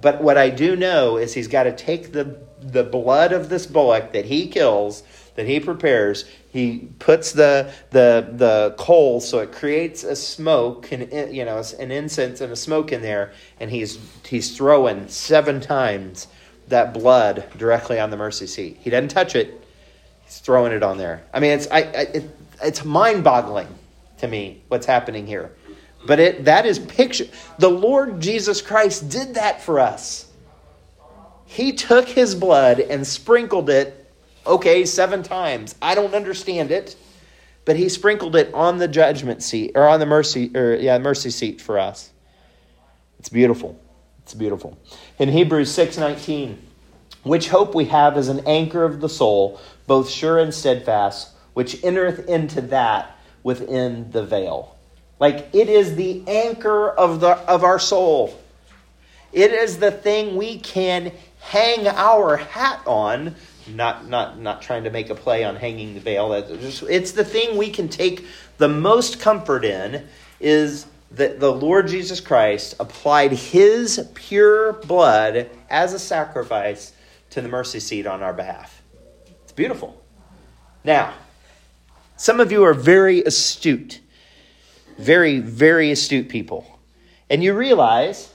But 0.00 0.22
what 0.22 0.38
I 0.38 0.48
do 0.48 0.74
know 0.74 1.18
is 1.18 1.34
he's 1.34 1.48
got 1.48 1.64
to 1.64 1.76
take 1.76 2.12
the 2.12 2.38
the 2.62 2.82
blood 2.82 3.32
of 3.32 3.50
this 3.50 3.66
bullock 3.66 4.12
that 4.14 4.24
he 4.24 4.48
kills, 4.48 5.02
that 5.34 5.46
he 5.46 5.60
prepares, 5.60 6.24
he 6.50 6.88
puts 6.98 7.32
the 7.32 7.70
the 7.90 8.26
the 8.32 8.74
coal 8.78 9.20
so 9.20 9.40
it 9.40 9.52
creates 9.52 10.02
a 10.02 10.16
smoke 10.16 10.90
and 10.90 11.12
you 11.34 11.44
know 11.44 11.62
an 11.78 11.90
incense 11.90 12.40
and 12.40 12.50
a 12.50 12.56
smoke 12.56 12.92
in 12.92 13.02
there 13.02 13.32
and 13.60 13.70
he's 13.70 13.98
he's 14.26 14.56
throwing 14.56 15.06
seven 15.08 15.60
times 15.60 16.28
that 16.68 16.92
blood 16.92 17.44
directly 17.56 17.98
on 17.98 18.10
the 18.10 18.16
mercy 18.16 18.46
seat 18.46 18.76
he 18.80 18.90
doesn't 18.90 19.08
touch 19.08 19.34
it 19.34 19.62
he's 20.24 20.38
throwing 20.38 20.72
it 20.72 20.82
on 20.82 20.98
there 20.98 21.24
i 21.32 21.40
mean 21.40 21.52
it's 21.52 21.68
i, 21.70 21.78
I 21.78 22.00
it, 22.14 22.36
it's 22.62 22.84
mind-boggling 22.84 23.68
to 24.18 24.28
me 24.28 24.62
what's 24.68 24.86
happening 24.86 25.26
here 25.26 25.52
but 26.06 26.18
it 26.20 26.44
that 26.44 26.66
is 26.66 26.78
picture 26.78 27.26
the 27.58 27.70
lord 27.70 28.20
jesus 28.20 28.62
christ 28.62 29.08
did 29.08 29.34
that 29.34 29.62
for 29.62 29.80
us 29.80 30.30
he 31.44 31.72
took 31.72 32.08
his 32.08 32.34
blood 32.34 32.80
and 32.80 33.06
sprinkled 33.06 33.70
it 33.70 34.06
Okay, 34.46 34.84
seven 34.84 35.22
times. 35.22 35.74
I 35.82 35.94
don't 35.94 36.14
understand 36.14 36.70
it. 36.70 36.96
But 37.64 37.76
he 37.76 37.88
sprinkled 37.88 38.36
it 38.36 38.54
on 38.54 38.78
the 38.78 38.86
judgment 38.86 39.42
seat, 39.42 39.72
or 39.74 39.88
on 39.88 39.98
the 39.98 40.06
mercy, 40.06 40.52
or 40.54 40.76
yeah, 40.76 40.98
mercy 40.98 41.30
seat 41.30 41.60
for 41.60 41.80
us. 41.80 42.12
It's 43.18 43.28
beautiful. 43.28 43.80
It's 44.22 44.34
beautiful. 44.34 44.78
In 45.18 45.30
Hebrews 45.30 45.72
6:19, 45.72 46.58
which 47.22 47.48
hope 47.48 47.74
we 47.74 47.86
have 47.86 48.16
as 48.16 48.28
an 48.28 48.42
anchor 48.46 48.84
of 48.84 49.00
the 49.00 49.08
soul, 49.08 49.58
both 49.86 50.10
sure 50.10 50.38
and 50.38 50.52
steadfast, 50.52 51.30
which 51.54 51.82
entereth 51.82 52.28
into 52.28 52.60
that 52.60 53.16
within 53.42 54.10
the 54.12 54.22
veil. 54.22 54.76
Like 55.18 55.48
it 55.54 55.68
is 55.68 55.94
the 55.94 56.22
anchor 56.26 56.90
of 56.90 57.20
the 57.20 57.30
of 57.48 57.64
our 57.64 57.78
soul. 57.78 58.38
It 59.32 59.52
is 59.52 59.78
the 59.78 59.90
thing 59.90 60.36
we 60.36 60.58
can 60.58 61.12
hang 61.40 61.86
our 61.88 62.36
hat 62.36 62.80
on 62.86 63.34
not 63.66 64.06
not 64.08 64.38
not 64.38 64.62
trying 64.62 64.84
to 64.84 64.90
make 64.90 65.10
a 65.10 65.14
play 65.14 65.44
on 65.44 65.56
hanging 65.56 65.94
the 65.94 66.00
veil. 66.00 66.32
It's 66.32 67.12
the 67.12 67.24
thing 67.24 67.56
we 67.56 67.70
can 67.70 67.88
take 67.88 68.26
the 68.58 68.68
most 68.68 69.18
comfort 69.18 69.64
in 69.64 70.06
is 70.40 70.86
that 71.12 71.40
the 71.40 71.52
Lord 71.52 71.88
Jesus 71.88 72.20
Christ 72.20 72.74
applied 72.80 73.32
his 73.32 74.08
pure 74.14 74.74
blood 74.74 75.48
as 75.70 75.92
a 75.92 75.98
sacrifice 75.98 76.92
to 77.30 77.40
the 77.40 77.48
mercy 77.48 77.80
seat 77.80 78.06
on 78.06 78.22
our 78.22 78.32
behalf. 78.32 78.82
It's 79.44 79.52
beautiful. 79.52 80.02
Now, 80.84 81.14
some 82.16 82.40
of 82.40 82.50
you 82.50 82.64
are 82.64 82.74
very 82.74 83.22
astute, 83.22 84.00
very, 84.98 85.38
very 85.38 85.90
astute 85.90 86.28
people. 86.28 86.78
And 87.28 87.42
you 87.42 87.54
realize 87.54 88.32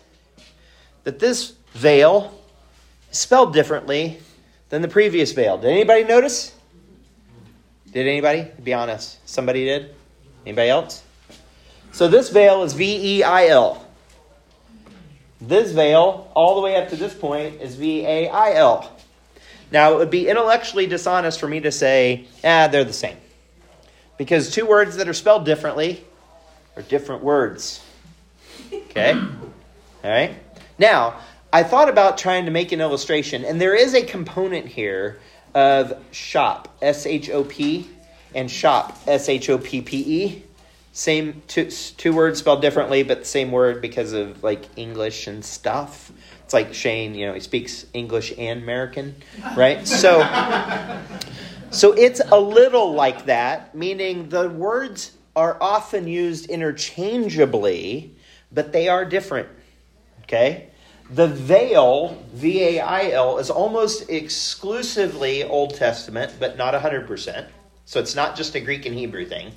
that 1.04 1.20
this 1.20 1.54
veil 1.74 2.38
is 3.12 3.18
spelled 3.18 3.54
differently 3.54 4.20
than 4.70 4.82
the 4.82 4.88
previous 4.88 5.32
veil. 5.32 5.58
Did 5.58 5.72
anybody 5.72 6.04
notice? 6.04 6.56
Did 7.92 8.08
anybody? 8.08 8.48
Be 8.64 8.74
honest. 8.74 9.18
Somebody 9.28 9.66
did? 9.66 9.94
Anybody 10.46 10.70
else? 10.70 11.04
So 11.92 12.08
this 12.08 12.30
veil 12.30 12.64
is 12.64 12.74
V 12.74 13.18
E 13.18 13.24
I 13.24 13.48
L. 13.48 13.86
This 15.40 15.72
veil, 15.72 16.32
all 16.36 16.56
the 16.56 16.62
way 16.62 16.76
up 16.76 16.90
to 16.90 16.96
this 16.96 17.14
point, 17.14 17.62
is 17.62 17.76
V 17.76 18.06
A 18.06 18.30
I 18.30 18.54
L. 18.54 18.92
Now, 19.72 19.94
it 19.94 19.98
would 19.98 20.10
be 20.10 20.28
intellectually 20.28 20.86
dishonest 20.86 21.40
for 21.40 21.48
me 21.48 21.62
to 21.62 21.72
say, 21.72 22.28
ah, 22.44 22.68
they're 22.68 22.84
the 22.84 22.94
same. 22.94 23.18
Because 24.18 24.52
two 24.52 24.66
words 24.66 24.98
that 24.98 25.08
are 25.08 25.14
spelled 25.14 25.46
differently 25.46 26.04
are 26.76 26.82
different 26.82 27.24
words. 27.24 27.84
Okay? 28.72 29.14
All 30.04 30.10
right? 30.10 30.36
Now, 30.78 31.16
I 31.54 31.64
thought 31.64 31.90
about 31.90 32.18
trying 32.18 32.46
to 32.46 32.52
make 32.52 32.72
an 32.72 32.82
illustration, 32.82 33.46
and 33.46 33.60
there 33.60 33.76
is 33.76 33.94
a 33.94 34.04
component 34.04 34.68
here 34.68 35.20
of 35.54 36.02
shop, 36.12 36.74
S 36.82 37.06
H 37.06 37.30
O 37.30 37.44
P, 37.44 37.90
and 38.36 38.50
shop, 38.50 38.98
S 39.08 39.28
H 39.28 39.50
O 39.50 39.58
P 39.58 39.82
P 39.82 39.98
E. 39.98 40.44
Same 40.94 41.42
two, 41.48 41.70
two 41.70 42.14
words 42.14 42.40
spelled 42.40 42.62
differently, 42.62 43.04
but 43.04 43.20
the 43.20 43.26
same 43.26 43.52
word 43.52 43.82
because 43.82 44.12
of 44.12 44.44
like 44.44 44.66
English 44.76 45.28
and 45.28 45.44
stuff. 45.44 46.12
It's 46.44 46.54
like 46.54 46.74
Shane, 46.74 47.16
you 47.16 47.28
know, 47.28 47.34
he 47.34 47.40
speaks 47.40 47.86
English 47.94 48.34
and 48.38 48.62
American, 48.62 49.16
right? 49.56 49.88
So, 49.88 50.22
so 51.70 51.94
it's 51.94 52.20
a 52.20 52.40
little 52.40 52.94
like 52.94 53.26
that, 53.28 53.74
meaning 53.74 54.28
the 54.28 54.50
words 54.50 55.14
are 55.34 55.58
often 55.62 56.08
used 56.08 56.50
interchangeably, 56.50 58.14
but 58.52 58.74
they 58.74 58.90
are 58.90 59.06
different. 59.06 59.48
Okay? 60.24 60.72
The 61.10 61.28
veil, 61.28 62.22
V 62.34 62.64
A 62.64 62.80
I 62.82 63.12
L, 63.12 63.38
is 63.38 63.50
almost 63.50 64.10
exclusively 64.10 65.44
Old 65.44 65.76
Testament, 65.76 66.34
but 66.40 66.58
not 66.58 66.74
100%. 66.74 67.48
So 67.86 68.00
it's 68.00 68.16
not 68.16 68.36
just 68.36 68.56
a 68.56 68.60
Greek 68.60 68.86
and 68.86 68.96
Hebrew 68.96 69.26
thing. 69.26 69.52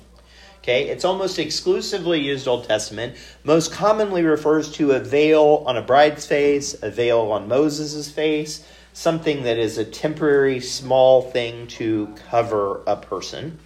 Okay, 0.65 0.89
it's 0.89 1.05
almost 1.05 1.37
exclusively 1.37 2.19
used 2.19 2.47
Old 2.47 2.63
Testament. 2.63 3.15
Most 3.43 3.71
commonly 3.71 4.23
refers 4.23 4.71
to 4.71 4.93
a 4.93 4.99
veil 4.99 5.63
on 5.67 5.77
a 5.77 5.81
bride's 5.83 6.25
face, 6.25 6.75
a 6.81 6.89
veil 6.89 7.31
on 7.31 7.47
Moses' 7.47 8.09
face, 8.09 8.65
something 8.91 9.43
that 9.43 9.59
is 9.59 9.77
a 9.77 9.85
temporary 9.85 10.59
small 10.59 11.21
thing 11.21 11.67
to 11.67 12.15
cover 12.31 12.81
a 12.87 12.95
person. 12.95 13.59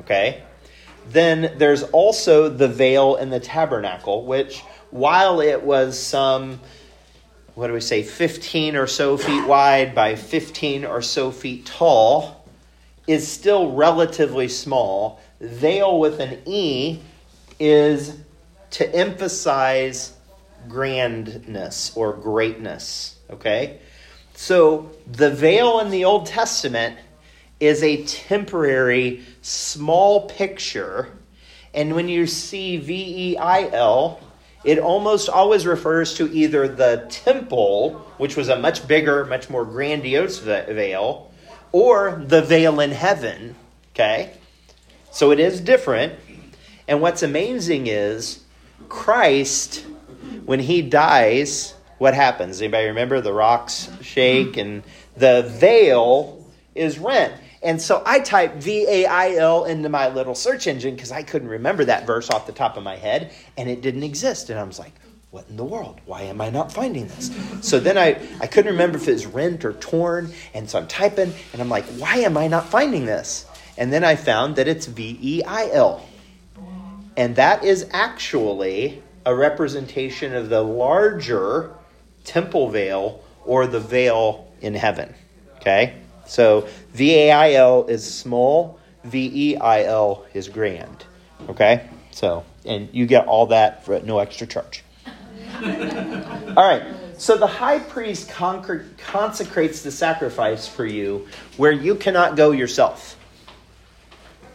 Okay? 0.00 0.42
Then 1.10 1.54
there's 1.58 1.84
also 1.84 2.48
the 2.48 2.66
veil 2.66 3.14
in 3.14 3.30
the 3.30 3.38
tabernacle, 3.38 4.24
which, 4.24 4.58
while 4.90 5.40
it 5.40 5.62
was 5.62 5.96
some 5.96 6.58
what 7.54 7.68
do 7.68 7.72
we 7.72 7.80
say, 7.80 8.02
15 8.02 8.74
or 8.74 8.88
so 8.88 9.16
feet 9.16 9.46
wide 9.46 9.94
by 9.94 10.16
15 10.16 10.84
or 10.84 11.00
so 11.00 11.30
feet 11.30 11.64
tall, 11.66 12.44
is 13.06 13.28
still 13.28 13.70
relatively 13.70 14.48
small. 14.48 15.20
Veil 15.40 15.98
with 15.98 16.20
an 16.20 16.38
E 16.44 17.00
is 17.58 18.16
to 18.72 18.94
emphasize 18.94 20.14
grandness 20.68 21.92
or 21.96 22.12
greatness. 22.12 23.16
Okay? 23.30 23.78
So 24.34 24.90
the 25.06 25.30
veil 25.30 25.80
in 25.80 25.90
the 25.90 26.04
Old 26.04 26.26
Testament 26.26 26.98
is 27.58 27.82
a 27.82 28.04
temporary, 28.04 29.22
small 29.42 30.28
picture. 30.28 31.08
And 31.74 31.94
when 31.94 32.08
you 32.08 32.26
see 32.26 32.78
V 32.78 33.32
E 33.32 33.36
I 33.36 33.68
L, 33.70 34.20
it 34.64 34.78
almost 34.78 35.28
always 35.28 35.66
refers 35.66 36.14
to 36.14 36.30
either 36.32 36.68
the 36.68 37.06
temple, 37.08 37.94
which 38.18 38.36
was 38.36 38.48
a 38.48 38.58
much 38.58 38.86
bigger, 38.86 39.24
much 39.24 39.48
more 39.48 39.64
grandiose 39.64 40.38
veil, 40.38 41.32
or 41.72 42.22
the 42.26 42.42
veil 42.42 42.80
in 42.80 42.90
heaven. 42.90 43.56
Okay? 43.94 44.32
So 45.10 45.30
it 45.30 45.40
is 45.40 45.60
different. 45.60 46.14
And 46.88 47.00
what's 47.00 47.22
amazing 47.22 47.86
is 47.86 48.42
Christ, 48.88 49.86
when 50.44 50.60
he 50.60 50.82
dies 50.82 51.74
what 52.00 52.14
happens? 52.14 52.62
Anybody 52.62 52.86
remember? 52.86 53.20
The 53.20 53.32
rocks 53.32 53.90
shake 54.00 54.56
and 54.56 54.82
the 55.18 55.42
veil 55.58 56.50
is 56.74 56.98
rent. 56.98 57.34
And 57.62 57.80
so 57.80 58.02
I 58.06 58.20
typed 58.20 58.62
V 58.62 58.86
A 58.88 59.04
I 59.04 59.34
L 59.34 59.66
into 59.66 59.90
my 59.90 60.08
little 60.08 60.34
search 60.34 60.66
engine 60.66 60.94
because 60.94 61.12
I 61.12 61.22
couldn't 61.22 61.48
remember 61.48 61.84
that 61.84 62.06
verse 62.06 62.30
off 62.30 62.46
the 62.46 62.52
top 62.52 62.78
of 62.78 62.82
my 62.82 62.96
head 62.96 63.32
and 63.58 63.68
it 63.68 63.82
didn't 63.82 64.02
exist. 64.02 64.48
And 64.48 64.58
I 64.58 64.62
was 64.62 64.78
like, 64.78 64.94
what 65.30 65.46
in 65.50 65.58
the 65.58 65.64
world? 65.64 66.00
Why 66.06 66.22
am 66.22 66.40
I 66.40 66.48
not 66.48 66.72
finding 66.72 67.06
this? 67.06 67.30
So 67.60 67.78
then 67.78 67.98
I, 67.98 68.18
I 68.40 68.46
couldn't 68.46 68.72
remember 68.72 68.96
if 68.96 69.06
it 69.06 69.12
was 69.12 69.26
rent 69.26 69.66
or 69.66 69.74
torn. 69.74 70.32
And 70.54 70.70
so 70.70 70.78
I'm 70.78 70.88
typing 70.88 71.34
and 71.52 71.60
I'm 71.60 71.68
like, 71.68 71.84
why 71.98 72.16
am 72.20 72.38
I 72.38 72.48
not 72.48 72.66
finding 72.66 73.04
this? 73.04 73.44
And 73.80 73.90
then 73.90 74.04
I 74.04 74.14
found 74.14 74.56
that 74.56 74.68
it's 74.68 74.84
V 74.84 75.18
E 75.22 75.42
I 75.42 75.70
L. 75.72 76.06
And 77.16 77.34
that 77.36 77.64
is 77.64 77.88
actually 77.92 79.02
a 79.24 79.34
representation 79.34 80.34
of 80.34 80.50
the 80.50 80.62
larger 80.62 81.74
temple 82.24 82.68
veil 82.68 83.24
or 83.46 83.66
the 83.66 83.80
veil 83.80 84.52
in 84.60 84.74
heaven. 84.74 85.14
Okay? 85.56 85.96
So 86.26 86.68
V 86.92 87.14
A 87.14 87.32
I 87.32 87.52
L 87.54 87.86
is 87.86 88.04
small, 88.04 88.78
V 89.04 89.30
E 89.34 89.56
I 89.56 89.84
L 89.84 90.26
is 90.34 90.48
grand. 90.48 91.06
Okay? 91.48 91.88
So, 92.10 92.44
and 92.66 92.90
you 92.92 93.06
get 93.06 93.26
all 93.26 93.46
that 93.46 93.86
for 93.86 93.98
no 94.00 94.18
extra 94.18 94.46
charge. 94.46 94.84
all 95.54 96.68
right. 96.68 96.82
So 97.16 97.38
the 97.38 97.46
high 97.46 97.78
priest 97.78 98.28
consecrates 98.28 99.82
the 99.82 99.90
sacrifice 99.90 100.68
for 100.68 100.84
you 100.84 101.28
where 101.56 101.72
you 101.72 101.94
cannot 101.94 102.36
go 102.36 102.50
yourself. 102.50 103.16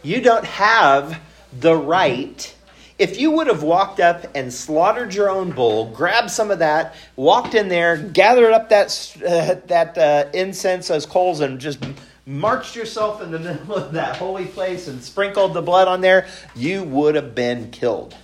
You 0.06 0.20
don't 0.20 0.44
have 0.44 1.20
the 1.58 1.74
right 1.74 2.54
if 2.98 3.20
you 3.20 3.32
would 3.32 3.48
have 3.48 3.62
walked 3.62 4.00
up 4.00 4.24
and 4.36 4.52
slaughtered 4.52 5.12
your 5.12 5.28
own 5.28 5.50
bull, 5.50 5.90
grabbed 5.90 6.30
some 6.30 6.50
of 6.50 6.60
that, 6.60 6.94
walked 7.16 7.54
in 7.54 7.68
there, 7.68 7.96
gathered 7.98 8.52
up 8.52 8.68
that 8.70 9.16
uh, 9.18 9.56
that 9.66 9.98
uh, 9.98 10.30
incense 10.32 10.90
as 10.90 11.04
coals, 11.04 11.40
and 11.40 11.58
just 11.60 11.84
marched 12.24 12.74
yourself 12.74 13.20
in 13.20 13.32
the 13.32 13.38
middle 13.40 13.74
of 13.74 13.92
that 13.92 14.16
holy 14.16 14.46
place 14.46 14.88
and 14.88 15.02
sprinkled 15.02 15.54
the 15.54 15.62
blood 15.62 15.88
on 15.88 16.00
there, 16.00 16.26
you 16.54 16.84
would 16.84 17.16
have 17.16 17.34
been 17.34 17.70
killed. 17.70 18.14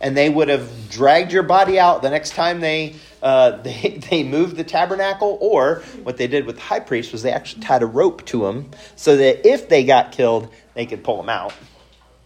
And 0.00 0.16
they 0.16 0.28
would 0.28 0.48
have 0.48 0.90
dragged 0.90 1.32
your 1.32 1.42
body 1.42 1.80
out 1.80 2.02
the 2.02 2.10
next 2.10 2.34
time 2.34 2.60
they 2.60 2.94
uh, 3.22 3.50
they, 3.62 4.00
they 4.10 4.22
moved 4.22 4.56
the 4.56 4.64
tabernacle, 4.64 5.38
or 5.40 5.82
what 6.02 6.16
they 6.16 6.26
did 6.26 6.46
with 6.46 6.56
the 6.56 6.62
high 6.62 6.80
priest 6.80 7.12
was 7.12 7.22
they 7.22 7.32
actually 7.32 7.62
tied 7.62 7.82
a 7.82 7.86
rope 7.86 8.24
to 8.26 8.46
him 8.46 8.70
so 8.96 9.16
that 9.16 9.46
if 9.46 9.68
they 9.68 9.84
got 9.84 10.12
killed, 10.12 10.52
they 10.74 10.86
could 10.86 11.04
pull 11.04 11.16
them 11.16 11.28
out. 11.28 11.52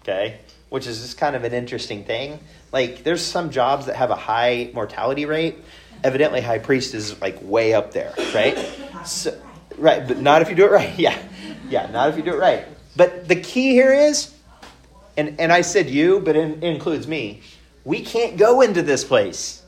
Okay? 0.02 0.38
which 0.72 0.86
is 0.86 1.02
just 1.02 1.18
kind 1.18 1.36
of 1.36 1.44
an 1.44 1.52
interesting 1.52 2.02
thing. 2.02 2.40
Like, 2.72 3.04
there's 3.04 3.20
some 3.20 3.50
jobs 3.50 3.84
that 3.86 3.96
have 3.96 4.10
a 4.10 4.16
high 4.16 4.70
mortality 4.72 5.26
rate. 5.26 5.58
Evidently, 6.02 6.40
high 6.40 6.60
priest 6.60 6.94
is 6.94 7.20
like 7.20 7.36
way 7.42 7.74
up 7.74 7.92
there, 7.92 8.14
right? 8.34 8.56
So, 9.04 9.38
right, 9.76 10.08
but 10.08 10.18
not 10.18 10.40
if 10.40 10.48
you 10.48 10.54
do 10.54 10.64
it 10.64 10.72
right. 10.72 10.94
Yeah, 10.98 11.22
yeah, 11.68 11.90
not 11.90 12.08
if 12.08 12.16
you 12.16 12.22
do 12.22 12.32
it 12.32 12.38
right. 12.38 12.66
But 12.96 13.28
the 13.28 13.36
key 13.36 13.72
here 13.72 13.92
is, 13.92 14.32
and 15.14 15.38
and 15.38 15.52
I 15.52 15.60
said 15.60 15.90
you, 15.90 16.20
but 16.20 16.36
it 16.36 16.64
includes 16.64 17.06
me. 17.06 17.42
We 17.84 18.00
can't 18.00 18.38
go 18.38 18.62
into 18.62 18.80
this 18.80 19.04
place. 19.04 19.61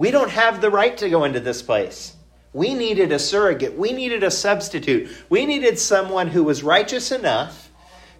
We 0.00 0.10
don't 0.10 0.30
have 0.30 0.62
the 0.62 0.70
right 0.70 0.96
to 0.96 1.10
go 1.10 1.24
into 1.24 1.40
this 1.40 1.60
place. 1.60 2.16
We 2.54 2.72
needed 2.72 3.12
a 3.12 3.18
surrogate. 3.18 3.76
We 3.76 3.92
needed 3.92 4.22
a 4.22 4.30
substitute. 4.30 5.10
We 5.28 5.44
needed 5.44 5.78
someone 5.78 6.28
who 6.28 6.42
was 6.42 6.62
righteous 6.62 7.12
enough 7.12 7.68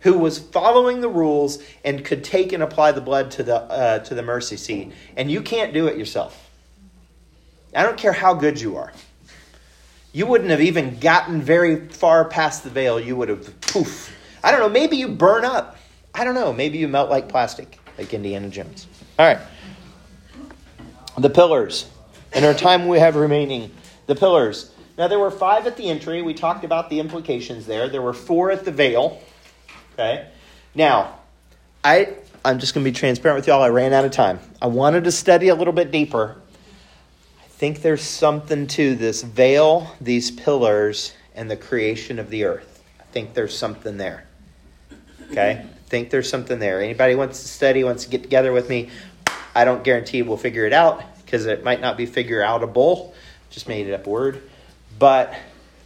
who 0.00 0.18
was 0.18 0.38
following 0.38 1.00
the 1.00 1.08
rules 1.08 1.62
and 1.82 2.04
could 2.04 2.22
take 2.22 2.52
and 2.52 2.62
apply 2.62 2.92
the 2.92 3.00
blood 3.00 3.30
to 3.30 3.42
the, 3.42 3.56
uh, 3.56 3.98
to 4.00 4.14
the 4.14 4.22
mercy 4.22 4.58
seat. 4.58 4.92
And 5.16 5.30
you 5.30 5.40
can't 5.40 5.72
do 5.72 5.86
it 5.86 5.96
yourself. 5.96 6.50
I 7.74 7.82
don't 7.82 7.96
care 7.96 8.12
how 8.12 8.34
good 8.34 8.60
you 8.60 8.76
are. 8.76 8.92
You 10.12 10.26
wouldn't 10.26 10.50
have 10.50 10.60
even 10.60 10.98
gotten 10.98 11.40
very 11.40 11.88
far 11.88 12.26
past 12.26 12.62
the 12.62 12.68
veil. 12.68 13.00
You 13.00 13.16
would 13.16 13.30
have, 13.30 13.58
poof. 13.62 14.14
I 14.44 14.50
don't 14.50 14.60
know, 14.60 14.68
maybe 14.68 14.98
you 14.98 15.08
burn 15.08 15.46
up. 15.46 15.78
I 16.14 16.24
don't 16.24 16.34
know, 16.34 16.52
maybe 16.52 16.76
you 16.76 16.88
melt 16.88 17.08
like 17.08 17.30
plastic, 17.30 17.78
like 17.96 18.12
Indiana 18.12 18.50
Jones. 18.50 18.86
All 19.18 19.26
right. 19.26 19.40
The 21.20 21.28
pillars. 21.28 21.86
In 22.32 22.44
our 22.44 22.54
time 22.54 22.88
we 22.88 22.98
have 22.98 23.14
remaining, 23.14 23.70
the 24.06 24.14
pillars. 24.14 24.72
Now, 24.96 25.06
there 25.06 25.18
were 25.18 25.30
five 25.30 25.66
at 25.66 25.76
the 25.76 25.90
entry. 25.90 26.22
We 26.22 26.32
talked 26.32 26.64
about 26.64 26.88
the 26.88 26.98
implications 26.98 27.66
there. 27.66 27.90
There 27.90 28.00
were 28.00 28.14
four 28.14 28.50
at 28.50 28.64
the 28.64 28.72
veil. 28.72 29.20
Okay? 29.92 30.26
Now, 30.74 31.18
I 31.84 32.14
I'm 32.42 32.58
just 32.58 32.72
going 32.72 32.84
to 32.86 32.90
be 32.90 32.96
transparent 32.96 33.36
with 33.36 33.46
y'all. 33.46 33.62
I 33.62 33.68
ran 33.68 33.92
out 33.92 34.06
of 34.06 34.12
time. 34.12 34.40
I 34.62 34.68
wanted 34.68 35.04
to 35.04 35.12
study 35.12 35.48
a 35.48 35.54
little 35.54 35.74
bit 35.74 35.90
deeper. 35.90 36.40
I 37.38 37.48
think 37.48 37.82
there's 37.82 38.02
something 38.02 38.66
to 38.68 38.94
this 38.94 39.22
veil, 39.22 39.94
these 40.00 40.30
pillars, 40.30 41.12
and 41.34 41.50
the 41.50 41.56
creation 41.56 42.18
of 42.18 42.30
the 42.30 42.44
earth. 42.44 42.82
I 42.98 43.04
think 43.12 43.34
there's 43.34 43.54
something 43.54 43.98
there. 43.98 44.24
Okay? 45.30 45.66
I 45.66 45.88
think 45.90 46.08
there's 46.08 46.30
something 46.30 46.58
there. 46.58 46.80
Anybody 46.80 47.14
wants 47.14 47.42
to 47.42 47.48
study, 47.48 47.84
wants 47.84 48.04
to 48.04 48.10
get 48.10 48.22
together 48.22 48.52
with 48.52 48.70
me, 48.70 48.88
I 49.54 49.64
don't 49.64 49.82
guarantee 49.82 50.22
we'll 50.22 50.36
figure 50.36 50.64
it 50.64 50.72
out 50.72 51.02
because 51.30 51.46
it 51.46 51.62
might 51.62 51.80
not 51.80 51.96
be 51.96 52.06
figure 52.06 52.40
outable. 52.40 53.14
Just 53.50 53.68
made 53.68 53.86
it 53.86 53.92
up 53.92 54.04
word. 54.06 54.42
But 54.98 55.32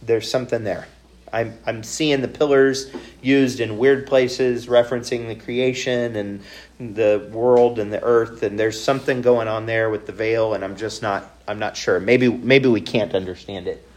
there's 0.01 0.29
something 0.29 0.63
there. 0.63 0.87
I'm, 1.31 1.57
I'm 1.67 1.83
seeing 1.83 2.21
the 2.21 2.27
pillars 2.27 2.91
used 3.21 3.59
in 3.59 3.77
weird 3.77 4.07
places, 4.07 4.65
referencing 4.65 5.27
the 5.27 5.35
creation 5.35 6.15
and 6.15 6.41
the 6.79 7.29
world 7.31 7.77
and 7.77 7.93
the 7.93 8.01
earth, 8.01 8.41
and 8.41 8.59
there's 8.59 8.81
something 8.81 9.21
going 9.21 9.47
on 9.47 9.65
there 9.67 9.89
with 9.89 10.07
the 10.07 10.13
veil, 10.13 10.53
and 10.53 10.63
I'm 10.63 10.75
just 10.75 11.01
not 11.01 11.29
I'm 11.47 11.59
not 11.59 11.77
sure. 11.77 11.99
Maybe 11.99 12.29
maybe 12.29 12.69
we 12.69 12.81
can't 12.81 13.13
understand 13.13 13.67
it, 13.67 13.87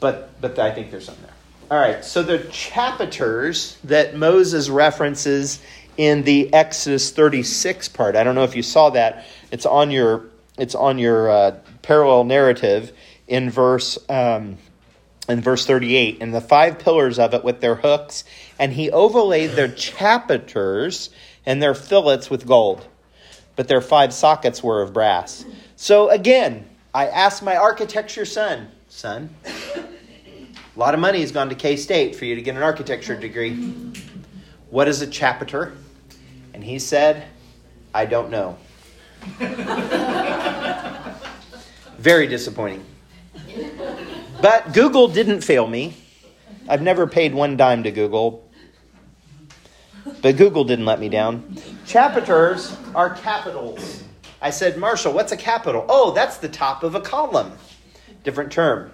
but 0.00 0.40
but 0.40 0.58
I 0.58 0.72
think 0.72 0.90
there's 0.90 1.06
something 1.06 1.24
there. 1.24 1.34
All 1.70 1.78
right, 1.78 2.04
so 2.04 2.24
the 2.24 2.38
chapiters 2.38 3.76
that 3.84 4.16
Moses 4.16 4.68
references 4.68 5.60
in 6.00 6.22
the 6.22 6.50
Exodus 6.54 7.10
36 7.10 7.88
part. 7.88 8.16
I 8.16 8.24
don't 8.24 8.34
know 8.34 8.44
if 8.44 8.56
you 8.56 8.62
saw 8.62 8.88
that. 8.88 9.26
It's 9.50 9.66
on 9.66 9.90
your 9.90 10.30
it's 10.56 10.74
on 10.74 10.96
your 10.96 11.30
uh, 11.30 11.58
parallel 11.82 12.24
narrative 12.24 12.92
in 13.28 13.50
verse 13.50 13.98
um, 14.08 14.56
in 15.28 15.42
verse 15.42 15.66
38 15.66 16.22
and 16.22 16.34
the 16.34 16.40
five 16.40 16.78
pillars 16.78 17.18
of 17.18 17.34
it 17.34 17.44
with 17.44 17.60
their 17.60 17.74
hooks. 17.74 18.24
And 18.58 18.72
he 18.72 18.90
overlaid 18.90 19.50
their 19.50 19.68
chapiters 19.68 21.10
and 21.44 21.62
their 21.62 21.74
fillets 21.74 22.30
with 22.30 22.46
gold. 22.46 22.86
But 23.54 23.68
their 23.68 23.82
five 23.82 24.14
sockets 24.14 24.62
were 24.62 24.80
of 24.80 24.94
brass. 24.94 25.44
So 25.76 26.08
again 26.08 26.66
i 26.94 27.08
asked 27.08 27.42
my 27.42 27.56
architecture 27.56 28.24
son 28.24 28.68
son 28.88 29.28
a 29.44 30.78
lot 30.78 30.94
of 30.94 31.00
money 31.00 31.20
has 31.20 31.30
gone 31.30 31.50
to 31.50 31.54
k-state 31.54 32.16
for 32.16 32.24
you 32.24 32.36
to 32.36 32.42
get 32.42 32.56
an 32.56 32.62
architecture 32.62 33.16
degree. 33.16 33.52
What 34.70 34.88
is 34.88 35.02
a 35.02 35.06
chapiter 35.06 35.74
he 36.70 36.78
said 36.78 37.26
i 37.92 38.06
don't 38.06 38.30
know 38.30 38.56
very 41.98 42.26
disappointing 42.26 42.84
but 44.40 44.72
Google 44.72 45.08
didn't 45.08 45.42
fail 45.42 45.66
me. 45.66 45.94
I've 46.68 46.80
never 46.82 47.06
paid 47.06 47.34
one 47.34 47.56
dime 47.56 47.82
to 47.82 47.90
Google, 47.90 48.48
but 50.22 50.36
Google 50.36 50.64
didn't 50.64 50.86
let 50.86 50.98
me 50.98 51.08
down. 51.08 51.56
Chapiters 51.84 52.74
are 52.94 53.10
capitals. 53.10 54.04
I 54.40 54.50
said, 54.50 54.78
Marshall, 54.78 55.12
what's 55.12 55.32
a 55.32 55.36
capital? 55.36 55.84
Oh, 55.88 56.12
that's 56.12 56.38
the 56.38 56.48
top 56.48 56.82
of 56.82 56.94
a 56.94 57.00
column. 57.00 57.52
Different 58.24 58.50
term. 58.50 58.92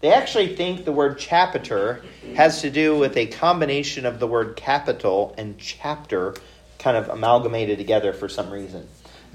They 0.00 0.12
actually 0.12 0.54
think 0.54 0.84
the 0.84 0.92
word 0.92 1.18
chapiter 1.18 2.04
has 2.36 2.60
to 2.60 2.70
do 2.70 2.96
with 2.96 3.16
a 3.16 3.26
combination 3.26 4.06
of 4.06 4.20
the 4.20 4.26
word 4.26 4.54
capital 4.54 5.34
and 5.36 5.58
chapter 5.58 6.34
kind 6.86 6.96
of 6.96 7.08
amalgamated 7.08 7.78
together 7.78 8.12
for 8.12 8.28
some 8.28 8.48
reason. 8.50 8.86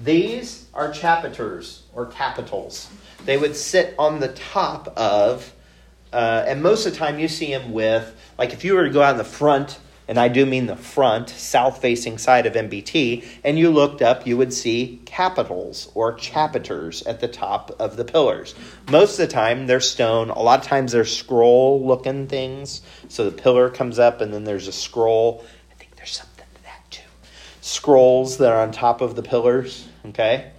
These 0.02 0.68
are 0.74 0.92
chapiters 0.94 1.82
or 1.94 2.06
capitals 2.06 2.90
they 3.26 3.38
would 3.38 3.56
sit 3.56 3.94
on 4.00 4.20
the 4.20 4.30
top 4.30 4.88
of, 4.98 5.54
uh, 6.14 6.44
and 6.48 6.64
most 6.64 6.86
of 6.86 6.94
the 6.94 6.98
time 6.98 7.20
you 7.20 7.28
see 7.28 7.52
them 7.52 7.72
with, 7.72 8.16
like 8.38 8.54
if 8.54 8.64
you 8.64 8.74
were 8.74 8.86
to 8.86 8.90
go 8.90 9.02
out 9.02 9.12
in 9.12 9.18
the 9.18 9.24
front, 9.24 9.80
and 10.08 10.20
I 10.20 10.28
do 10.28 10.46
mean 10.46 10.66
the 10.66 10.76
front, 10.76 11.30
south 11.30 11.82
facing 11.82 12.18
side 12.18 12.46
of 12.46 12.54
MBT, 12.54 13.24
and 13.44 13.58
you 13.58 13.70
looked 13.70 14.02
up, 14.02 14.26
you 14.28 14.36
would 14.38 14.52
see 14.52 15.02
capitals 15.06 15.90
or 15.94 16.14
chapiters 16.14 17.08
at 17.08 17.22
the 17.22 17.28
top 17.28 17.72
of 17.80 17.96
the 17.96 18.04
pillars. 18.04 18.56
Most 18.90 19.20
of 19.20 19.28
the 19.28 19.34
time 19.34 19.68
they're 19.68 19.80
stone, 19.80 20.30
a 20.30 20.42
lot 20.42 20.60
of 20.60 20.66
times 20.66 20.92
they're 20.92 21.06
scroll 21.06 21.86
looking 21.86 22.28
things. 22.28 22.82
So 23.08 23.30
the 23.30 23.42
pillar 23.42 23.70
comes 23.70 24.00
up, 24.00 24.20
and 24.20 24.34
then 24.34 24.44
there's 24.44 24.68
a 24.68 24.74
scroll. 24.74 25.45
I 25.72 25.76
think 25.76 25.95
there's 25.95 26.12
something 26.12 26.45
to 26.56 26.64
that 26.64 26.82
too. 26.89 27.04
Scrolls 27.72 28.38
that 28.38 28.51
are 28.51 28.61
on 28.61 28.72
top 28.72 29.01
of 29.01 29.15
the 29.15 29.24
pillars, 29.24 29.88
okay? 30.07 30.51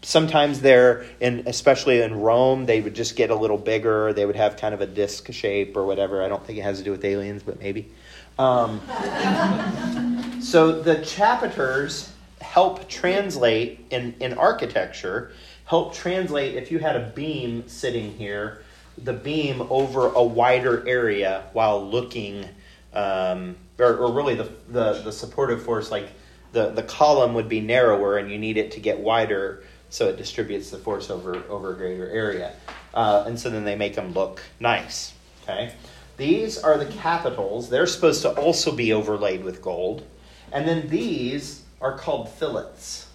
sometimes 0.00 0.60
they're 0.60 1.04
in 1.18 1.42
especially 1.46 2.00
in 2.00 2.20
rome 2.20 2.66
they 2.66 2.80
would 2.80 2.94
just 2.94 3.16
get 3.16 3.30
a 3.30 3.34
little 3.34 3.58
bigger 3.58 4.12
they 4.12 4.24
would 4.24 4.36
have 4.36 4.56
kind 4.56 4.72
of 4.72 4.80
a 4.80 4.86
disc 4.86 5.32
shape 5.32 5.76
or 5.76 5.84
whatever 5.84 6.22
i 6.22 6.28
don't 6.28 6.46
think 6.46 6.56
it 6.56 6.62
has 6.62 6.78
to 6.78 6.84
do 6.84 6.92
with 6.92 7.04
aliens 7.04 7.42
but 7.42 7.58
maybe 7.58 7.90
um, 8.38 8.80
so 10.40 10.80
the 10.80 10.96
chapiters 10.96 12.10
help 12.40 12.88
translate 12.88 13.84
in, 13.90 14.14
in 14.20 14.34
architecture, 14.34 15.32
help 15.64 15.92
translate 15.92 16.54
if 16.54 16.70
you 16.70 16.78
had 16.78 16.96
a 16.96 17.10
beam 17.14 17.68
sitting 17.68 18.12
here, 18.16 18.62
the 18.96 19.12
beam 19.12 19.66
over 19.70 20.06
a 20.06 20.22
wider 20.22 20.86
area 20.88 21.44
while 21.52 21.84
looking, 21.84 22.48
um, 22.94 23.56
or, 23.78 23.96
or 23.96 24.12
really 24.12 24.34
the, 24.34 24.50
the, 24.68 25.02
the 25.02 25.12
supportive 25.12 25.62
force, 25.62 25.90
like 25.90 26.08
the, 26.52 26.70
the 26.70 26.82
column 26.82 27.34
would 27.34 27.48
be 27.48 27.60
narrower 27.60 28.18
and 28.18 28.30
you 28.30 28.38
need 28.38 28.56
it 28.56 28.72
to 28.72 28.80
get 28.80 28.98
wider 28.98 29.62
so 29.90 30.08
it 30.08 30.16
distributes 30.16 30.70
the 30.70 30.78
force 30.78 31.10
over, 31.10 31.42
over 31.48 31.72
a 31.72 31.76
greater 31.76 32.08
area. 32.08 32.52
Uh, 32.94 33.24
and 33.26 33.38
so 33.38 33.50
then 33.50 33.64
they 33.64 33.76
make 33.76 33.94
them 33.94 34.12
look 34.12 34.42
nice. 34.60 35.12
Okay? 35.42 35.72
These 36.16 36.58
are 36.58 36.76
the 36.76 36.86
capitals. 36.86 37.70
They're 37.70 37.86
supposed 37.86 38.22
to 38.22 38.30
also 38.30 38.72
be 38.72 38.92
overlaid 38.92 39.44
with 39.44 39.62
gold. 39.62 40.04
And 40.52 40.66
then 40.66 40.88
these 40.88 41.62
are 41.80 41.96
called 41.96 42.28
fillets. 42.28 43.06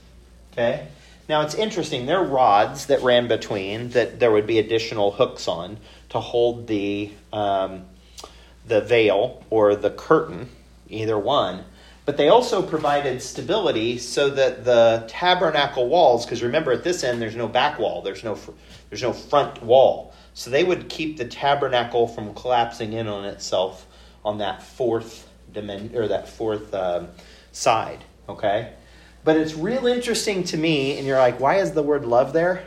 Okay? 0.52 0.88
Now 1.30 1.42
it's 1.42 1.56
interesting. 1.56 2.06
They're 2.06 2.24
rods 2.24 2.88
that 2.88 3.02
ran 3.02 3.28
between 3.28 3.90
that 3.90 4.20
there 4.20 4.32
would 4.32 4.48
be 4.48 4.60
additional 4.60 5.12
hooks 5.12 5.48
on 5.48 5.78
to 6.10 6.20
hold 6.20 6.68
the 6.68 7.12
um, 7.32 7.86
the 8.66 8.82
veil 8.82 9.44
or 9.50 9.76
the 9.76 9.90
curtain, 9.90 10.50
either 10.90 11.18
one. 11.18 11.66
But 12.06 12.18
they 12.18 12.28
also 12.28 12.62
provided 12.62 13.22
stability 13.22 13.98
so 13.98 14.30
that 14.32 14.66
the 14.66 15.06
tabernacle 15.08 15.88
walls, 15.88 16.26
because 16.26 16.44
remember 16.44 16.74
at 16.74 16.84
this 16.84 17.04
end 17.04 17.22
there's 17.22 17.36
no 17.36 17.48
back 17.48 17.80
wall, 17.80 18.02
there's 18.02 18.24
no 18.24 18.38
there's 18.90 19.02
no 19.02 19.14
front 19.14 19.64
wall, 19.64 20.14
so 20.34 20.50
they 20.50 20.64
would 20.64 20.90
keep 20.90 21.18
the 21.18 21.26
tabernacle 21.26 22.08
from 22.08 22.34
collapsing 22.34 22.94
in 22.94 23.08
on 23.08 23.24
itself 23.24 23.88
on 24.26 24.40
that 24.40 24.62
fourth 24.62 25.30
dimension 25.54 25.96
or 25.96 26.08
that 26.10 26.28
fourth 26.28 26.74
um, 26.74 27.08
side. 27.54 28.04
Okay, 28.28 28.74
but 29.24 29.38
it's 29.38 29.54
real 29.54 29.88
interesting 29.88 30.44
to 30.46 30.58
me, 30.58 30.98
and 30.98 31.08
you're 31.08 31.20
like, 31.20 31.40
why 31.40 31.56
is 31.56 31.72
the 31.72 31.84
word 31.84 32.06
love 32.06 32.34
there? 32.34 32.66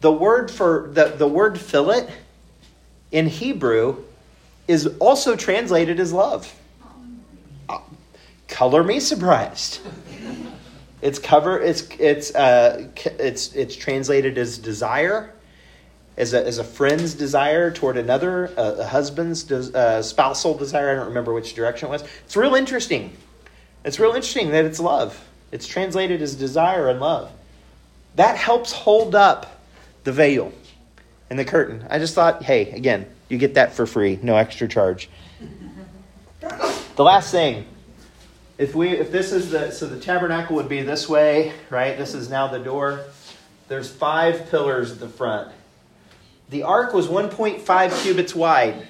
The 0.00 0.12
word 0.12 0.50
for 0.50 0.88
the, 0.92 1.08
the 1.08 1.28
word 1.28 1.60
fillet 1.60 2.08
in 3.12 3.26
Hebrew 3.26 4.02
is 4.66 4.86
also 4.98 5.36
translated 5.36 6.00
as 6.00 6.12
love. 6.12 6.54
Color 8.48 8.84
me 8.84 9.00
surprised. 9.00 9.80
It's 11.02 11.18
cover. 11.18 11.60
It's 11.60 11.88
it's 11.98 12.34
uh, 12.34 12.88
it's 13.18 13.54
it's 13.54 13.76
translated 13.76 14.38
as 14.38 14.58
desire, 14.58 15.32
as 16.16 16.32
a 16.32 16.46
as 16.46 16.58
a 16.58 16.64
friend's 16.64 17.14
desire 17.14 17.70
toward 17.70 17.96
another, 17.96 18.46
a, 18.56 18.78
a 18.78 18.86
husband's 18.86 19.42
des, 19.44 19.72
uh, 19.74 20.00
spousal 20.02 20.56
desire. 20.56 20.92
I 20.92 20.94
don't 20.94 21.08
remember 21.08 21.32
which 21.32 21.54
direction 21.54 21.88
it 21.88 21.90
was. 21.90 22.02
It's 22.24 22.36
real 22.36 22.54
interesting. 22.54 23.12
It's 23.84 24.00
real 24.00 24.12
interesting 24.12 24.50
that 24.50 24.64
it's 24.64 24.80
love. 24.80 25.22
It's 25.52 25.66
translated 25.66 26.22
as 26.22 26.34
desire 26.34 26.88
and 26.88 26.98
love. 26.98 27.30
That 28.16 28.36
helps 28.36 28.72
hold 28.72 29.14
up 29.14 29.60
the 30.04 30.12
veil 30.12 30.52
and 31.30 31.38
the 31.38 31.44
curtain. 31.44 31.86
I 31.90 31.98
just 31.98 32.14
thought, 32.14 32.42
hey, 32.42 32.70
again, 32.70 33.06
you 33.28 33.38
get 33.38 33.54
that 33.54 33.74
for 33.74 33.86
free, 33.86 34.18
no 34.22 34.36
extra 34.36 34.66
charge. 34.66 35.08
The 36.40 37.04
last 37.04 37.30
thing, 37.30 37.66
if 38.58 38.74
we 38.74 38.90
if 38.90 39.10
this 39.10 39.32
is 39.32 39.50
the 39.50 39.70
so 39.70 39.86
the 39.86 40.00
tabernacle 40.00 40.56
would 40.56 40.68
be 40.68 40.82
this 40.82 41.08
way, 41.08 41.52
right? 41.70 41.96
This 41.96 42.14
is 42.14 42.30
now 42.30 42.46
the 42.46 42.58
door. 42.58 43.04
There's 43.68 43.90
five 43.90 44.48
pillars 44.50 44.92
at 44.92 45.00
the 45.00 45.08
front. 45.08 45.52
The 46.48 46.62
ark 46.62 46.94
was 46.94 47.08
1.5 47.08 48.02
cubits 48.02 48.34
wide. 48.34 48.86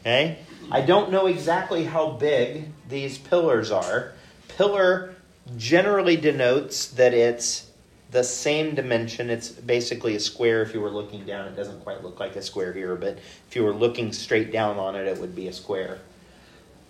Okay? 0.00 0.38
I 0.70 0.80
don't 0.80 1.12
know 1.12 1.26
exactly 1.26 1.84
how 1.84 2.10
big 2.10 2.70
these 2.88 3.16
pillars 3.16 3.70
are. 3.70 4.12
Pillar 4.48 5.14
generally 5.56 6.16
denotes 6.16 6.88
that 6.88 7.14
it's 7.14 7.70
the 8.10 8.24
same 8.24 8.74
dimension. 8.74 9.30
It's 9.30 9.50
basically 9.50 10.16
a 10.16 10.20
square 10.20 10.62
if 10.62 10.74
you 10.74 10.80
were 10.80 10.90
looking 10.90 11.24
down. 11.24 11.46
It 11.46 11.56
doesn't 11.56 11.80
quite 11.84 12.02
look 12.02 12.18
like 12.18 12.34
a 12.34 12.42
square 12.42 12.72
here, 12.72 12.96
but 12.96 13.18
if 13.48 13.54
you 13.54 13.62
were 13.62 13.74
looking 13.74 14.12
straight 14.12 14.50
down 14.50 14.78
on 14.78 14.96
it, 14.96 15.06
it 15.06 15.18
would 15.18 15.36
be 15.36 15.48
a 15.48 15.52
square. 15.52 15.98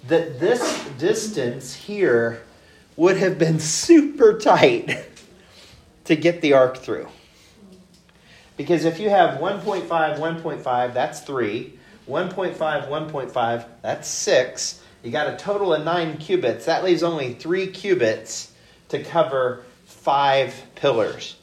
That 0.08 0.38
this 0.40 0.84
distance 0.98 1.74
here 1.74 2.42
would 2.96 3.16
have 3.16 3.38
been 3.38 3.58
super 3.58 4.38
tight 4.38 5.06
to 6.04 6.16
get 6.16 6.40
the 6.40 6.52
ark 6.52 6.78
through. 6.78 7.08
Because 8.56 8.84
if 8.84 9.00
you 9.00 9.10
have 9.10 9.40
1.5, 9.40 9.88
1.5, 9.88 10.94
that's 10.94 11.20
3. 11.20 11.78
1.5, 12.08 12.56
1.5, 12.56 13.64
that's 13.82 14.08
6. 14.08 14.80
You 15.02 15.10
got 15.10 15.32
a 15.32 15.36
total 15.36 15.74
of 15.74 15.84
9 15.84 16.18
cubits. 16.18 16.66
That 16.66 16.84
leaves 16.84 17.02
only 17.02 17.34
3 17.34 17.66
cubits 17.68 18.52
to 18.90 19.02
cover 19.02 19.64
5 19.86 20.62
pillars. 20.74 21.36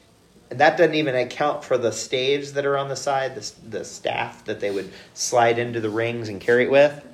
And 0.50 0.60
that 0.60 0.76
doesn't 0.76 0.94
even 0.94 1.14
account 1.16 1.64
for 1.64 1.78
the 1.78 1.92
staves 1.92 2.52
that 2.52 2.64
are 2.64 2.76
on 2.76 2.88
the 2.88 2.96
side, 2.96 3.34
the, 3.34 3.52
the 3.78 3.84
staff 3.84 4.44
that 4.44 4.60
they 4.60 4.70
would 4.70 4.92
slide 5.14 5.58
into 5.58 5.80
the 5.80 5.90
rings 5.90 6.28
and 6.28 6.40
carry 6.40 6.64
it 6.64 6.70
with. 6.70 7.04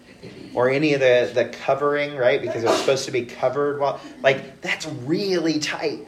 Or 0.54 0.68
any 0.68 0.94
of 0.94 1.00
the, 1.00 1.30
the 1.32 1.44
covering, 1.46 2.16
right? 2.16 2.40
Because 2.40 2.64
it 2.64 2.66
was 2.66 2.78
supposed 2.80 3.04
to 3.04 3.12
be 3.12 3.24
covered 3.24 3.78
while 3.78 4.00
like 4.22 4.60
that's 4.60 4.86
really 4.86 5.60
tight. 5.60 6.06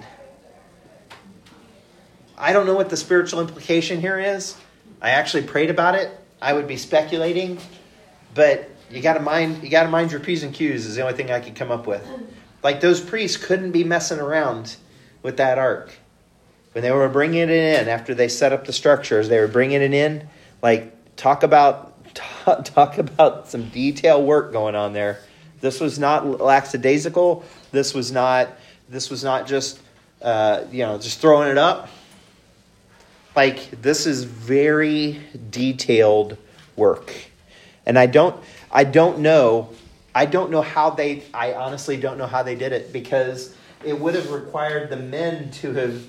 I 2.36 2.52
don't 2.52 2.66
know 2.66 2.74
what 2.74 2.90
the 2.90 2.96
spiritual 2.96 3.40
implication 3.40 4.00
here 4.00 4.18
is. 4.18 4.56
I 5.00 5.10
actually 5.10 5.42
prayed 5.44 5.70
about 5.70 5.94
it. 5.94 6.10
I 6.42 6.52
would 6.54 6.66
be 6.66 6.76
speculating, 6.76 7.58
but 8.34 8.68
you 8.90 9.00
got 9.00 9.14
to 9.14 9.20
mind 9.20 9.62
you 9.62 9.70
got 9.70 9.84
to 9.84 9.90
mind 9.90 10.10
your 10.10 10.20
p's 10.20 10.42
and 10.42 10.52
q's 10.52 10.86
is 10.86 10.96
the 10.96 11.02
only 11.02 11.14
thing 11.14 11.30
I 11.30 11.40
could 11.40 11.54
come 11.54 11.70
up 11.70 11.86
with. 11.86 12.06
Like 12.62 12.80
those 12.80 13.00
priests 13.00 13.36
couldn't 13.36 13.72
be 13.72 13.84
messing 13.84 14.18
around 14.18 14.76
with 15.22 15.36
that 15.36 15.58
ark 15.58 15.92
when 16.72 16.82
they 16.82 16.90
were 16.90 17.08
bringing 17.08 17.40
it 17.40 17.50
in 17.50 17.88
after 17.88 18.14
they 18.14 18.28
set 18.28 18.52
up 18.52 18.66
the 18.66 18.72
structures. 18.72 19.28
They 19.28 19.38
were 19.38 19.48
bringing 19.48 19.82
it 19.82 19.94
in. 19.94 20.28
Like 20.62 21.16
talk 21.16 21.42
about 21.42 21.89
talk, 22.14 22.64
talk 22.64 22.98
about 22.98 23.48
some 23.48 23.68
detail 23.68 24.22
work 24.22 24.52
going 24.52 24.74
on 24.74 24.92
there. 24.92 25.20
This 25.60 25.80
was 25.80 25.98
not 25.98 26.40
lackadaisical. 26.40 27.44
This 27.70 27.94
was 27.94 28.10
not 28.10 28.48
this 28.88 29.08
was 29.08 29.22
not 29.22 29.46
just 29.46 29.80
uh, 30.20 30.64
you 30.70 30.84
know 30.84 30.98
just 30.98 31.20
throwing 31.20 31.50
it 31.50 31.58
up 31.58 31.88
like 33.36 33.70
this 33.82 34.06
is 34.06 34.24
very 34.24 35.20
detailed 35.50 36.36
work 36.76 37.14
and 37.86 37.98
i 37.98 38.06
don't 38.06 38.42
i 38.72 38.84
don't 38.84 39.18
know 39.18 39.70
i 40.14 40.26
don't 40.26 40.50
know 40.50 40.62
how 40.62 40.90
they 40.90 41.22
i 41.32 41.54
honestly 41.54 41.96
don't 41.96 42.18
know 42.18 42.26
how 42.26 42.42
they 42.42 42.54
did 42.54 42.72
it 42.72 42.92
because 42.92 43.54
it 43.84 43.98
would 43.98 44.14
have 44.14 44.30
required 44.30 44.90
the 44.90 44.96
men 44.96 45.50
to 45.50 45.72
have 45.72 46.04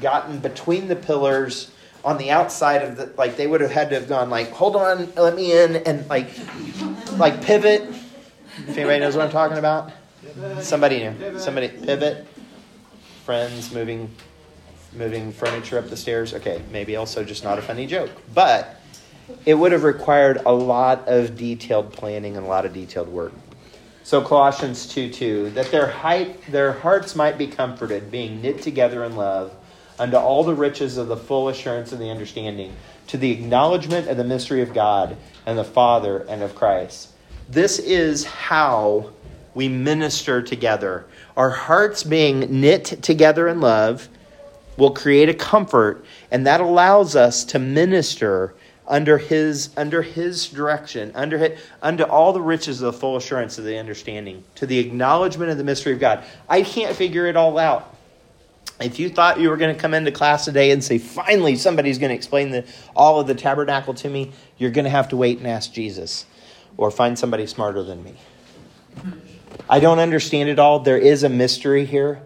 gotten 0.00 0.38
between 0.38 0.88
the 0.88 0.96
pillars 0.96 1.70
on 2.04 2.18
the 2.18 2.30
outside 2.30 2.82
of 2.82 2.96
the 2.96 3.12
like 3.16 3.36
they 3.36 3.46
would 3.46 3.60
have 3.60 3.70
had 3.70 3.90
to 3.90 3.94
have 3.94 4.08
gone 4.08 4.28
like 4.30 4.50
hold 4.50 4.76
on 4.76 5.12
let 5.14 5.34
me 5.34 5.52
in 5.52 5.76
and 5.76 6.08
like 6.08 6.28
like 7.16 7.42
pivot 7.42 7.82
if 7.82 8.76
anybody 8.76 8.98
knows 8.98 9.16
what 9.16 9.24
i'm 9.24 9.30
talking 9.30 9.58
about 9.58 9.92
somebody 10.60 10.98
knew 10.98 11.38
somebody 11.38 11.68
pivot 11.68 12.26
friends 13.24 13.72
moving 13.72 14.10
moving 14.94 15.32
furniture 15.32 15.78
up 15.78 15.88
the 15.88 15.96
stairs. 15.96 16.34
Okay, 16.34 16.62
maybe 16.70 16.96
also 16.96 17.24
just 17.24 17.44
not 17.44 17.58
a 17.58 17.62
funny 17.62 17.86
joke. 17.86 18.10
But 18.34 18.80
it 19.46 19.54
would 19.54 19.72
have 19.72 19.84
required 19.84 20.42
a 20.44 20.52
lot 20.52 21.08
of 21.08 21.36
detailed 21.36 21.92
planning 21.92 22.36
and 22.36 22.44
a 22.44 22.48
lot 22.48 22.66
of 22.66 22.72
detailed 22.72 23.08
work. 23.08 23.32
So 24.04 24.20
Colossians 24.20 24.86
2 24.88 25.10
2, 25.10 25.50
that 25.50 25.70
their 25.70 25.86
height 25.86 26.40
their 26.50 26.72
hearts 26.72 27.14
might 27.14 27.38
be 27.38 27.46
comforted, 27.46 28.10
being 28.10 28.42
knit 28.42 28.60
together 28.62 29.04
in 29.04 29.16
love, 29.16 29.54
unto 29.98 30.16
all 30.16 30.44
the 30.44 30.54
riches 30.54 30.96
of 30.96 31.08
the 31.08 31.16
full 31.16 31.48
assurance 31.48 31.92
of 31.92 31.98
the 31.98 32.10
understanding, 32.10 32.74
to 33.08 33.16
the 33.16 33.30
acknowledgement 33.30 34.08
of 34.08 34.16
the 34.16 34.24
mystery 34.24 34.62
of 34.62 34.72
God 34.72 35.16
and 35.46 35.58
the 35.58 35.64
Father 35.64 36.26
and 36.28 36.42
of 36.42 36.54
Christ. 36.54 37.10
This 37.48 37.78
is 37.78 38.24
how 38.24 39.10
we 39.54 39.68
minister 39.68 40.40
together. 40.42 41.04
Our 41.36 41.50
hearts 41.50 42.02
being 42.02 42.60
knit 42.60 42.84
together 43.02 43.48
in 43.48 43.60
love 43.60 44.08
will 44.76 44.92
create 44.92 45.28
a 45.28 45.34
comfort, 45.34 46.04
and 46.30 46.46
that 46.46 46.60
allows 46.60 47.14
us 47.14 47.44
to 47.44 47.58
minister 47.58 48.54
under 48.88 49.16
his 49.18 49.70
under 49.76 50.02
his 50.02 50.48
direction, 50.48 51.12
under 51.14 51.38
his, 51.38 51.58
under 51.82 52.04
all 52.04 52.32
the 52.32 52.40
riches 52.40 52.82
of 52.82 52.92
the 52.92 52.98
full 52.98 53.16
assurance 53.16 53.58
of 53.58 53.64
the 53.64 53.78
understanding, 53.78 54.42
to 54.56 54.66
the 54.66 54.78
acknowledgement 54.78 55.50
of 55.50 55.58
the 55.58 55.64
mystery 55.64 55.92
of 55.92 56.00
God. 56.00 56.24
I 56.48 56.62
can't 56.62 56.96
figure 56.96 57.26
it 57.26 57.36
all 57.36 57.58
out. 57.58 57.91
If 58.80 58.98
you 58.98 59.08
thought 59.08 59.38
you 59.38 59.48
were 59.48 59.56
going 59.56 59.74
to 59.74 59.80
come 59.80 59.94
into 59.94 60.10
class 60.10 60.44
today 60.44 60.70
and 60.70 60.82
say, 60.82 60.98
finally, 60.98 61.56
somebody's 61.56 61.98
going 61.98 62.10
to 62.10 62.16
explain 62.16 62.50
the, 62.50 62.64
all 62.96 63.20
of 63.20 63.26
the 63.26 63.34
tabernacle 63.34 63.94
to 63.94 64.08
me, 64.08 64.32
you're 64.58 64.70
going 64.70 64.84
to 64.84 64.90
have 64.90 65.08
to 65.10 65.16
wait 65.16 65.38
and 65.38 65.46
ask 65.46 65.72
Jesus 65.72 66.26
or 66.76 66.90
find 66.90 67.18
somebody 67.18 67.46
smarter 67.46 67.82
than 67.82 68.02
me. 68.02 68.14
I 69.68 69.80
don't 69.80 69.98
understand 69.98 70.48
it 70.48 70.58
all. 70.58 70.80
There 70.80 70.98
is 70.98 71.22
a 71.22 71.28
mystery 71.28 71.84
here. 71.84 72.22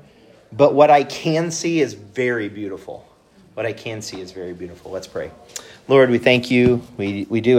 But 0.52 0.74
what 0.74 0.90
I 0.90 1.04
can 1.04 1.50
see 1.50 1.80
is 1.80 1.94
very 1.94 2.48
beautiful. 2.48 3.06
What 3.54 3.66
I 3.66 3.72
can 3.72 4.00
see 4.00 4.20
is 4.20 4.32
very 4.32 4.52
beautiful. 4.52 4.90
Let's 4.90 5.06
pray. 5.06 5.30
Lord, 5.88 6.10
we 6.10 6.18
thank 6.18 6.50
you. 6.50 6.82
We, 6.96 7.26
we 7.28 7.40
do. 7.40 7.54